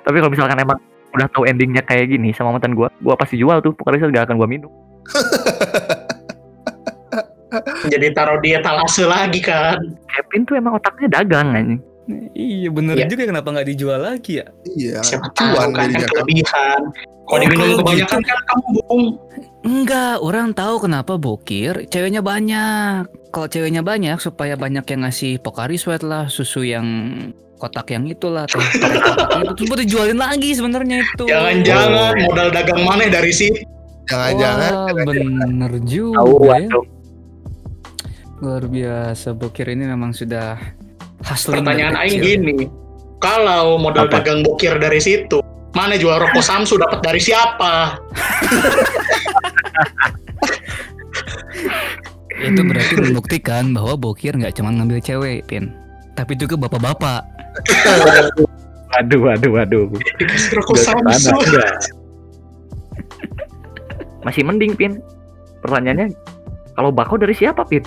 [0.05, 0.77] Tapi kalau misalkan emang
[1.17, 3.73] udah tahu endingnya kayak gini sama mantan gua, gua pasti jual tuh.
[3.73, 4.69] Pokoknya gak akan gua minum.
[7.91, 9.81] Jadi taruh di etalase lagi kan.
[10.05, 11.81] Kevin tuh emang otaknya dagang anjing.
[12.37, 13.09] Iya bener Iya.
[13.09, 14.45] juga kenapa nggak dijual lagi ya?
[14.77, 15.01] Iya.
[15.01, 16.09] Siapa tahu kan, kan kan.
[16.13, 16.81] kelebihan.
[17.25, 19.05] Kalau diminum kebanyakan kan kamu bung.
[19.65, 23.09] Enggak, orang tahu kenapa bokir ceweknya banyak.
[23.33, 26.85] Kalau ceweknya banyak supaya banyak yang ngasih Pocari Sweat lah, susu yang
[27.57, 31.25] kotak yang itulah, teh teh kotak itu terus buat dijualin lagi sebenarnya itu.
[31.25, 33.65] Jangan-jangan modal dagang mana dari situ.
[34.05, 36.69] Jangan-jangan bener juga ya.
[36.69, 36.87] dong.
[38.45, 40.61] Luar biasa, bokir ini memang sudah
[41.25, 42.57] hustling dari Pertanyaan aing gini.
[43.17, 44.21] Kalau modal Apa?
[44.21, 45.41] dagang bokir dari situ,
[45.73, 47.97] mana jual rokok Samsu dapat dari siapa?
[52.35, 55.71] Itu berarti membuktikan bahwa bokir nggak cuma ngambil cewek, Pin.
[56.15, 57.23] Tapi juga bapak-bapak.
[60.75, 60.75] Samsu.
[60.75, 61.71] ke sana, udah.
[64.27, 64.99] Masih mending, Pin.
[65.63, 66.11] Pertanyaannya,
[66.75, 67.83] kalau bako dari siapa, Pin?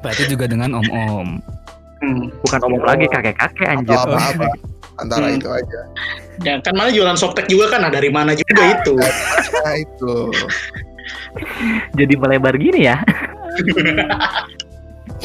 [0.00, 1.40] Berarti juga dengan om-om.
[2.04, 2.28] Hmm.
[2.44, 3.96] Bukan omong lagi kakek-kakek anjir.
[3.96, 4.48] atau apa-apa.
[4.96, 5.36] Antara Hmm.
[5.36, 5.80] itu aja.
[6.40, 8.94] Ya kan mana jualan softtek juga kan, nah dari mana juga itu.
[8.94, 10.14] Nah itu.
[11.94, 12.98] Jadi melebar gini ya.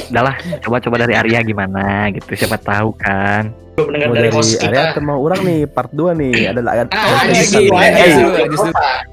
[0.09, 2.33] Udah lah, coba-coba dari Arya gimana gitu.
[2.33, 3.51] Siapa tahu kan.
[3.75, 4.91] Mau dari dari area kita.
[4.91, 6.51] atau mau orang nih part 2 nih.
[6.51, 7.87] Ada ada Ah, ada Ajis lagi dulu, kan?
[7.87, 8.59] Ajis Ajis.
[8.59, 8.61] Ajis.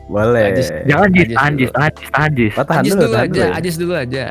[0.06, 0.44] Boleh.
[0.44, 0.68] Ajis.
[0.84, 1.60] Jangan jis, Ajis tahan dulu.
[1.60, 2.52] jis, tahan jis, tahan jis.
[2.56, 3.14] Tahan Ajis dulu.
[3.56, 4.24] Ajis dulu aja.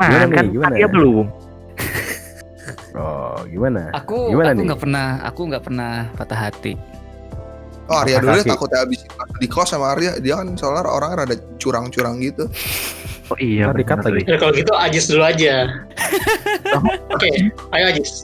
[0.00, 0.44] Jangan, kan?
[0.68, 1.26] Arya belum.
[2.96, 3.92] Oh, gimana?
[3.92, 6.74] Aku Gimana aku nggak pernah aku nggak pernah patah hati.
[7.86, 9.00] Oh Arya dulu ya takutnya habis
[9.38, 12.48] di kos sama Arya dia kan soalnya orangnya rada curang-curang gitu.
[13.26, 14.30] Oh iya, di-cut bener, lagi.
[14.30, 15.66] Ya kalau gitu Ajis dulu aja.
[17.14, 18.22] Oke, ayo Ajis.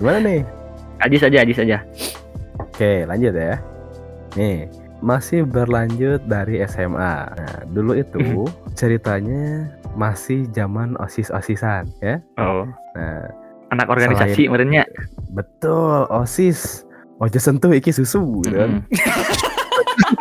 [0.00, 0.40] Gimana nih?
[1.04, 1.78] Ajis aja, Ajis aja.
[2.56, 3.60] Oke, lanjut ya.
[4.40, 4.72] Nih,
[5.04, 7.14] masih berlanjut dari SMA.
[7.28, 12.20] Nah, dulu itu ceritanya masih zaman osis-osisan ya.
[12.36, 12.66] Oh.
[12.92, 13.28] Nah,
[13.68, 14.82] Anak organisasi Selain- merenya.
[15.30, 16.84] betul osis.
[17.20, 18.80] Ojo sentuh iki susu gitu kan.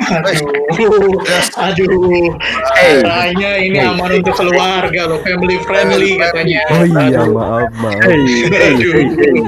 [0.09, 1.13] Aduh,
[1.55, 2.33] aduh.
[2.73, 3.87] Kayaknya ini Hey.
[3.87, 6.59] aman untuk keluarga loh, family friendly katanya.
[6.73, 7.31] Oh iya, Aduh.
[7.31, 8.01] maaf, maaf.
[8.03, 9.45] Aduh.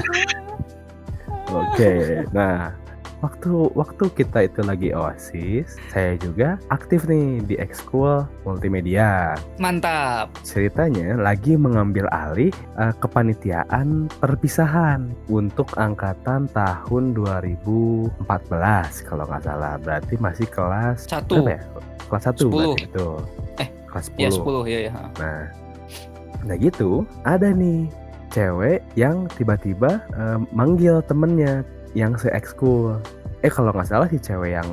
[1.50, 1.94] Oke,
[2.30, 2.78] nah
[3.20, 9.36] waktu waktu kita itu lagi osis, saya juga aktif nih di ekskul multimedia.
[9.60, 10.32] Mantap.
[10.48, 18.16] Ceritanya lagi mengambil alih eh, kepanitiaan perpisahan untuk angkatan tahun 2014
[19.08, 19.76] kalau nggak salah.
[19.80, 21.44] Berarti masih kelas Satu.
[21.44, 21.60] ya?
[22.08, 22.74] Kelas 1 Sepuluh.
[22.74, 23.08] berarti itu.
[23.60, 24.24] Eh, kelas 10.
[24.24, 24.94] Ya 10 ya ya.
[25.20, 25.42] Nah,
[26.48, 27.92] nah gitu ada nih
[28.32, 31.66] cewek yang tiba-tiba eh, manggil temennya
[31.98, 32.98] yang se ekskul.
[33.42, 34.68] Eh kalau nggak salah si cewek yang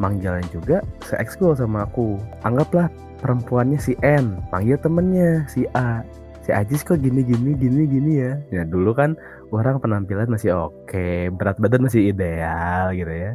[0.00, 2.20] manggilnya juga se ekskul sama aku.
[2.44, 2.88] Anggaplah
[3.20, 6.04] perempuannya si N manggil temennya si A.
[6.40, 8.32] Si Ajis kok gini gini gini gini ya.
[8.48, 9.14] Ya dulu kan
[9.52, 13.32] orang penampilan masih oke, berat badan masih ideal gitu ya.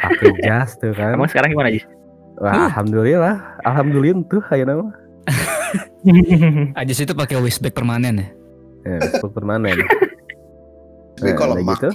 [0.00, 1.18] Pakai jas tuh kan.
[1.18, 1.84] Emang sekarang gimana, Ajis?
[2.38, 4.88] Wah, alhamdulillah, alhamdulillah tuh kayak nama.
[6.80, 8.28] Ajis itu pakai waistbag permanen ya.
[8.86, 8.98] Ya,
[9.28, 9.76] permanen.
[11.18, 11.90] Tapi Nah, kalau gitu,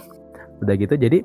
[0.62, 1.20] udah gitu jadi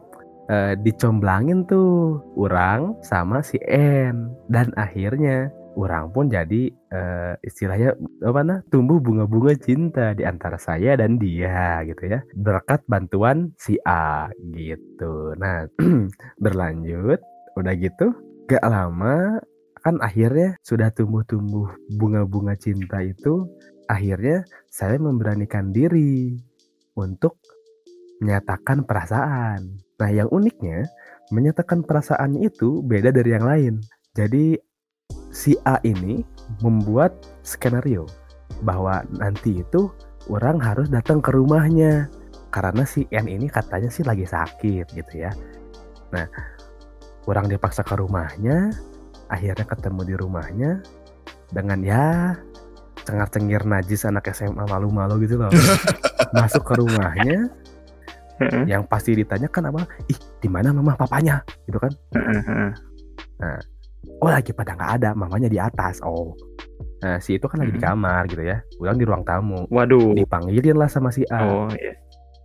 [0.49, 4.33] eh, dicomblangin tuh orang sama si N.
[4.49, 10.97] Dan akhirnya orang pun jadi eh, istilahnya apa nah tumbuh bunga-bunga cinta di antara saya
[10.97, 12.25] dan dia gitu ya.
[12.35, 15.37] Berkat bantuan si A gitu.
[15.37, 15.69] Nah
[16.43, 17.21] berlanjut.
[17.59, 18.15] Udah gitu
[18.49, 19.37] gak lama
[19.85, 21.69] kan akhirnya sudah tumbuh-tumbuh
[22.01, 23.47] bunga-bunga cinta itu
[23.87, 26.35] akhirnya saya memberanikan diri
[26.99, 27.39] untuk
[28.23, 29.79] menyatakan perasaan.
[29.99, 30.87] Nah, yang uniknya,
[31.35, 33.75] menyatakan perasaannya itu beda dari yang lain.
[34.15, 34.59] Jadi,
[35.31, 36.23] si A ini
[36.63, 38.07] membuat skenario
[38.65, 39.93] bahwa nanti itu
[40.27, 42.11] orang harus datang ke rumahnya
[42.49, 45.31] karena si N ini katanya sih lagi sakit gitu ya.
[46.13, 46.27] Nah,
[47.29, 48.73] orang dipaksa ke rumahnya,
[49.29, 50.71] akhirnya ketemu di rumahnya
[51.53, 52.35] dengan ya
[53.05, 55.53] cengar-cengir najis anak SMA malu-malu gitu loh.
[56.37, 57.53] Masuk ke rumahnya,
[58.39, 59.83] Heeh, yang pasti ditanyakan apa?
[60.07, 61.43] Ih, di mana mama papanya?
[61.67, 61.91] Gitu kan?
[62.15, 62.41] heeh,
[63.43, 63.61] heeh.
[64.23, 65.99] Oh, lagi pada nggak ada, mamanya di atas.
[66.03, 66.35] Oh.
[66.99, 67.95] Nah, si itu kan lagi di Hmm.
[67.95, 68.59] kamar gitu ya.
[68.79, 69.67] Ulang di ruang tamu.
[69.71, 70.15] Waduh.
[70.15, 71.39] Dipanggilin lah sama si A.
[71.43, 71.95] Oh iya.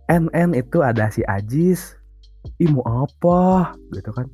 [0.06, 1.94] NN itu ada si Ajis.
[2.60, 3.72] Ih mau apa?
[3.90, 4.26] Gitu kan.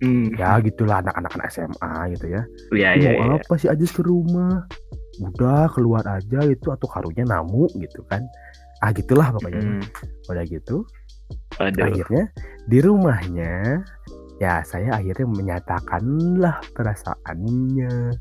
[0.00, 0.34] Hmm.
[0.34, 2.42] Ya gitulah anak-anak anak SMA gitu ya.
[2.72, 3.38] Iya Ih, iya mau iya.
[3.38, 4.66] apa si Ajis ke rumah?
[5.18, 8.22] Udah keluar aja itu atau karunya namu gitu kan.
[8.80, 9.62] Ah gitulah pokoknya.
[9.62, 9.82] Hmm.
[10.26, 10.86] Udah gitu.
[11.56, 11.88] Aduh.
[11.88, 12.24] Akhirnya
[12.68, 13.80] di rumahnya
[14.38, 18.14] ya saya akhirnya menyatakanlah perasaannya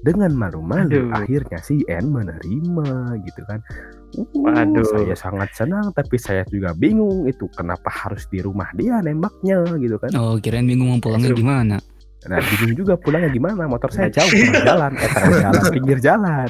[0.00, 3.60] dengan malu-malu akhirnya si N menerima gitu kan.
[4.10, 4.82] Uh, Waduh.
[4.82, 10.00] saya sangat senang tapi saya juga bingung itu kenapa harus di rumah dia nembaknya gitu
[10.00, 10.10] kan.
[10.16, 11.40] Oh, kirain bingung mau pulangnya Aduh.
[11.40, 11.76] gimana?
[12.28, 16.48] Nah bingung juga pulangnya gimana motor saya jauh tengah jalan, eh tengah jalan pinggir jalan.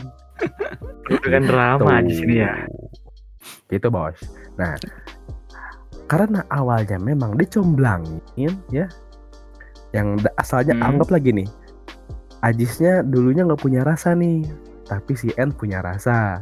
[1.11, 2.54] Itu kan drama di sini ya.
[3.66, 4.18] Gitu bos.
[4.58, 4.76] Nah,
[6.11, 8.90] karena awalnya memang dicomblangin ya,
[9.94, 10.98] yang asalnya Hmm.
[10.98, 11.48] anggap lagi nih,
[12.40, 14.48] Ajisnya dulunya nggak punya rasa nih,
[14.88, 16.40] tapi si N punya rasa.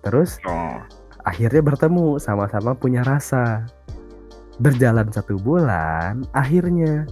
[0.00, 0.80] Terus Oh.
[1.28, 3.68] akhirnya bertemu sama-sama punya rasa.
[4.58, 7.04] Berjalan satu bulan, akhirnya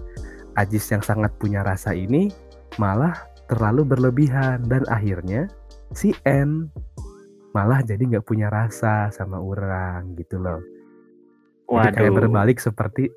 [0.56, 2.32] Ajis yang sangat punya rasa ini
[2.80, 3.12] malah
[3.48, 5.48] terlalu berlebihan dan akhirnya
[5.92, 6.72] si N
[7.52, 10.64] malah jadi nggak punya rasa sama orang gitu loh.
[11.72, 12.18] Jadi kayak Waduh.
[12.20, 13.08] berbalik seperti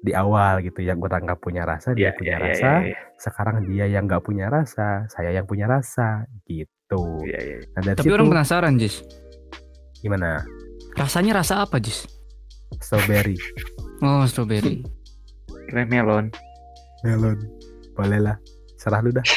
[0.00, 3.56] di awal gitu yang orang nggak punya rasa dia Iya, punya iya, rasa iya, sekarang
[3.64, 7.56] dia yang nggak punya rasa saya yang punya rasa gitu Iya, iya.
[7.70, 9.04] nah dari Tapi situ orang penasaran, Jis.
[9.98, 10.40] gimana
[10.92, 12.08] Rasanya rasa apa, Jis?
[12.76, 13.36] strawberry
[14.00, 14.80] Oh, strawberry.
[15.66, 16.32] Kira melon.
[17.00, 17.36] melon
[17.92, 18.36] boleh lah
[18.74, 19.20] serah lu dah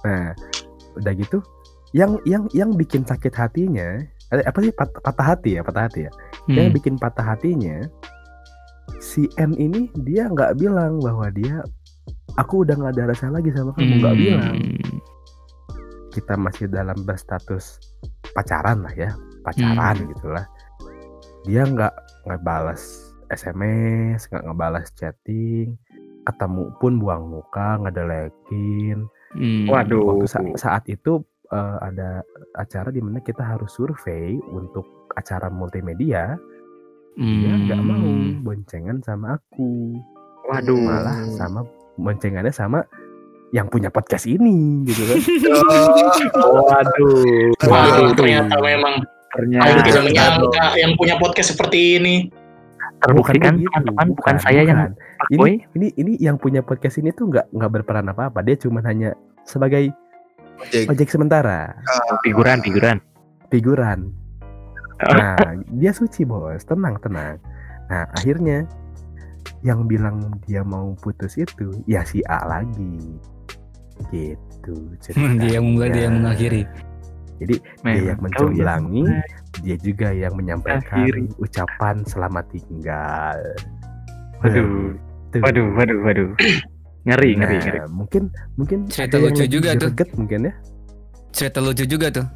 [0.00, 0.32] nah
[0.96, 1.38] udah gitu
[1.92, 4.00] yang yang yang bikin sakit hatinya
[4.30, 6.12] eh, apa sih pat- patah hati ya patah hati ya
[6.46, 6.76] yang Hmm.
[6.76, 7.84] bikin patah hatinya
[8.98, 11.60] si N ini dia nggak bilang bahwa dia
[12.34, 14.20] aku udah nggak ada rasa lagi sama kamu nggak Hmm.
[14.20, 14.54] bilang
[16.10, 17.78] kita masih dalam berstatus
[18.32, 19.10] pacaran lah ya
[19.40, 20.08] pacaran Hmm.
[20.10, 20.44] gitulah
[21.44, 22.82] dia nggak nggak balas
[23.28, 25.76] SMS nggak ngebalas chatting
[26.24, 29.68] ketemu pun buang muka ngedelekin Hmm.
[29.68, 30.16] Waduh.
[30.18, 32.20] waktu sa- saat itu eh, ada
[32.58, 34.84] acara di mana kita harus survei untuk
[35.14, 36.34] acara multimedia
[37.14, 38.42] dia nggak mau Hmm.
[38.42, 39.94] boncengan sama aku
[40.44, 40.78] Waduh.
[40.78, 42.82] malah sama boncengannya sama
[43.50, 45.18] yang punya podcast ini gitu kan
[46.38, 47.54] Waduh.
[47.58, 48.14] Waduh, Waduh.
[48.14, 48.94] ternyata memang
[49.28, 49.64] Ternyata.
[49.66, 52.16] aku tidak menyangka yang punya podcast seperti ini.
[52.98, 54.92] Terbuktikan begitu, teman-teman bukan, saya yang bukan.
[55.30, 58.82] ini ini ini yang punya podcast ini tuh nggak nggak berperan apa apa dia cuma
[58.82, 59.92] hanya sebagai
[60.58, 60.90] Ojek.
[60.90, 61.74] ojek sementara
[62.26, 62.98] figuran figuran.
[63.48, 64.00] figuran
[64.98, 65.14] Oh.
[65.14, 65.38] nah
[65.78, 67.38] dia suci bos tenang tenang
[67.86, 68.66] nah akhirnya
[69.62, 72.98] yang bilang dia mau putus itu ya si A lagi
[74.10, 74.74] gitu
[75.38, 76.62] dia yang memulai, dia yang mengakhiri.
[77.38, 81.24] jadi dia yang Memang mencoblangi kau yang dia juga yang menyampaikan Akhiri.
[81.38, 83.38] ucapan selamat tinggal
[84.38, 84.94] Waduh.
[85.42, 86.30] Waduh, waduh, waduh.
[87.08, 87.78] Ngeri, ngeri, Nah, ngeri.
[87.88, 88.22] mungkin
[88.54, 89.90] mungkin Cerita lucu juga tuh.
[90.14, 90.52] mungkin ya
[91.32, 92.26] Cerita lucu juga tuh.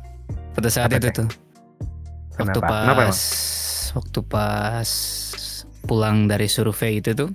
[0.52, 1.14] Pada saat Apa itu teh?
[1.20, 1.28] tuh.
[2.34, 2.64] Waktu Kenapa?
[2.64, 3.04] pas Kenapa
[3.92, 4.90] waktu pas
[5.84, 7.28] pulang dari survei itu tuh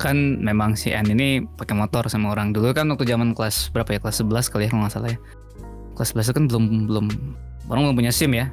[0.00, 3.92] kan memang si N ini pakai motor sama orang dulu kan waktu zaman kelas berapa
[3.92, 5.18] ya kelas 11 kali ya kalau nggak salah ya
[5.92, 7.06] kelas 11 itu kan belum belum
[7.68, 8.48] orang belum punya SIM ya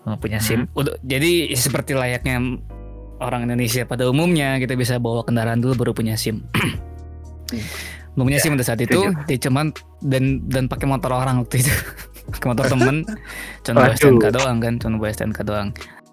[0.00, 2.40] belum punya SIM udah jadi seperti layaknya
[3.20, 6.44] orang Indonesia pada umumnya kita bisa bawa kendaraan dulu baru punya SIM.
[8.16, 9.72] Belum punya SIM pada saat itu dia cuman
[10.04, 11.72] dan dan pakai motor orang waktu itu.
[12.26, 13.06] Pakai motor temen.
[13.62, 13.94] Cuma bawa.
[13.94, 15.68] STNK doang kan cuma bawa STNK doang.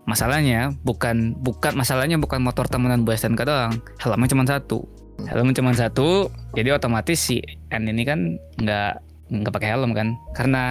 [0.06, 3.74] Masalahnya bukan bukan masalahnya bukan motor temenan bawa STNK doang.
[3.98, 4.86] Helmnya cuma satu.
[5.26, 7.42] Helmnya cuma satu jadi otomatis si
[7.74, 8.94] N ini kan nggak
[9.34, 10.14] nggak pakai helm kan.
[10.38, 10.66] Karena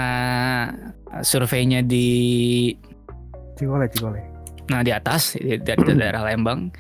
[1.27, 2.71] surveinya di
[3.59, 4.32] cigole cigole
[4.71, 6.71] Nah di atas di, di, di daerah Lembang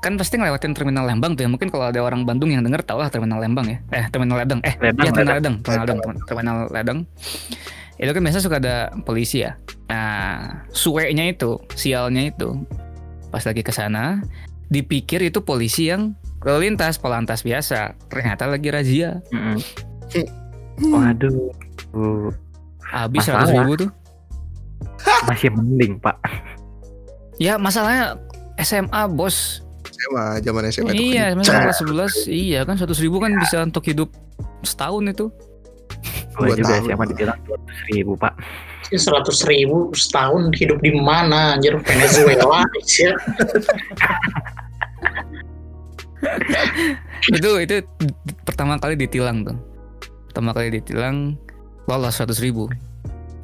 [0.00, 3.04] kan pasti ngelewatin terminal Lembang tuh ya mungkin kalau ada orang Bandung yang denger tahu
[3.04, 5.54] lah terminal Lembang ya eh terminal Ledeng eh Ledeng, iya terminal Ledeng.
[5.60, 6.98] Ledeng terminal Ledeng terminal Ledeng
[8.00, 12.62] itu kan biasa suka ada polisi ya Nah, suenya itu, sialnya itu,
[13.34, 14.22] pas lagi ke sana,
[14.70, 16.14] dipikir itu polisi yang
[16.46, 17.98] lalu lintas, polantas biasa.
[18.06, 19.18] Ternyata lagi razia.
[19.34, 19.58] Mm-mm.
[20.94, 21.50] Waduh.
[21.90, 22.30] Uh,
[22.86, 23.26] Habis.
[23.26, 23.90] 100 ribu tuh.
[25.26, 26.16] masih mending, Pak.
[27.40, 28.20] Ya masalahnya
[28.60, 29.64] SMA bos.
[29.80, 31.32] SMA, zaman SMA itu iya.
[31.40, 31.80] SMA kelas
[32.28, 32.28] 11.
[32.28, 34.12] Iya kan 100 ribu kan bisa untuk hidup
[34.60, 35.32] setahun itu.
[36.36, 36.84] Gue Dua juga tahun.
[36.92, 38.36] SMA dibilang 200 ribu, Pak.
[38.90, 42.66] seratus ribu setahun hidup di mana anjir Venezuela
[42.98, 43.14] ya
[47.38, 47.74] itu itu
[48.42, 49.54] pertama kali ditilang tuh.
[50.26, 51.38] Pertama kali ditilang
[51.86, 52.66] lolos 100 ribu.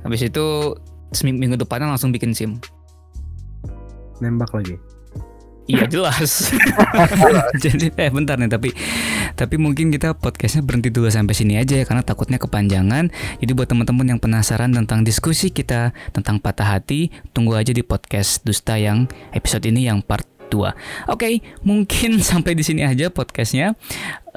[0.03, 0.75] Habis itu
[1.15, 2.59] seminggu minggu depannya langsung bikin SIM.
[4.21, 4.77] Nembak lagi.
[5.67, 6.55] Iya jelas.
[7.63, 8.71] Jadi eh bentar nih tapi
[9.35, 13.11] tapi mungkin kita podcastnya berhenti dulu sampai sini aja ya karena takutnya kepanjangan.
[13.43, 18.47] Jadi buat teman-teman yang penasaran tentang diskusi kita tentang patah hati, tunggu aja di podcast
[18.47, 21.11] Dusta yang episode ini yang part 2.
[21.11, 23.75] Oke, mungkin sampai di sini aja podcastnya.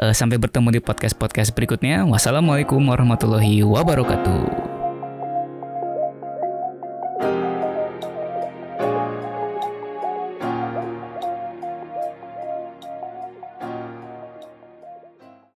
[0.01, 2.09] Eh, sampai bertemu di podcast-podcast berikutnya.
[2.09, 4.78] Wassalamualaikum warahmatullahi wabarakatuh.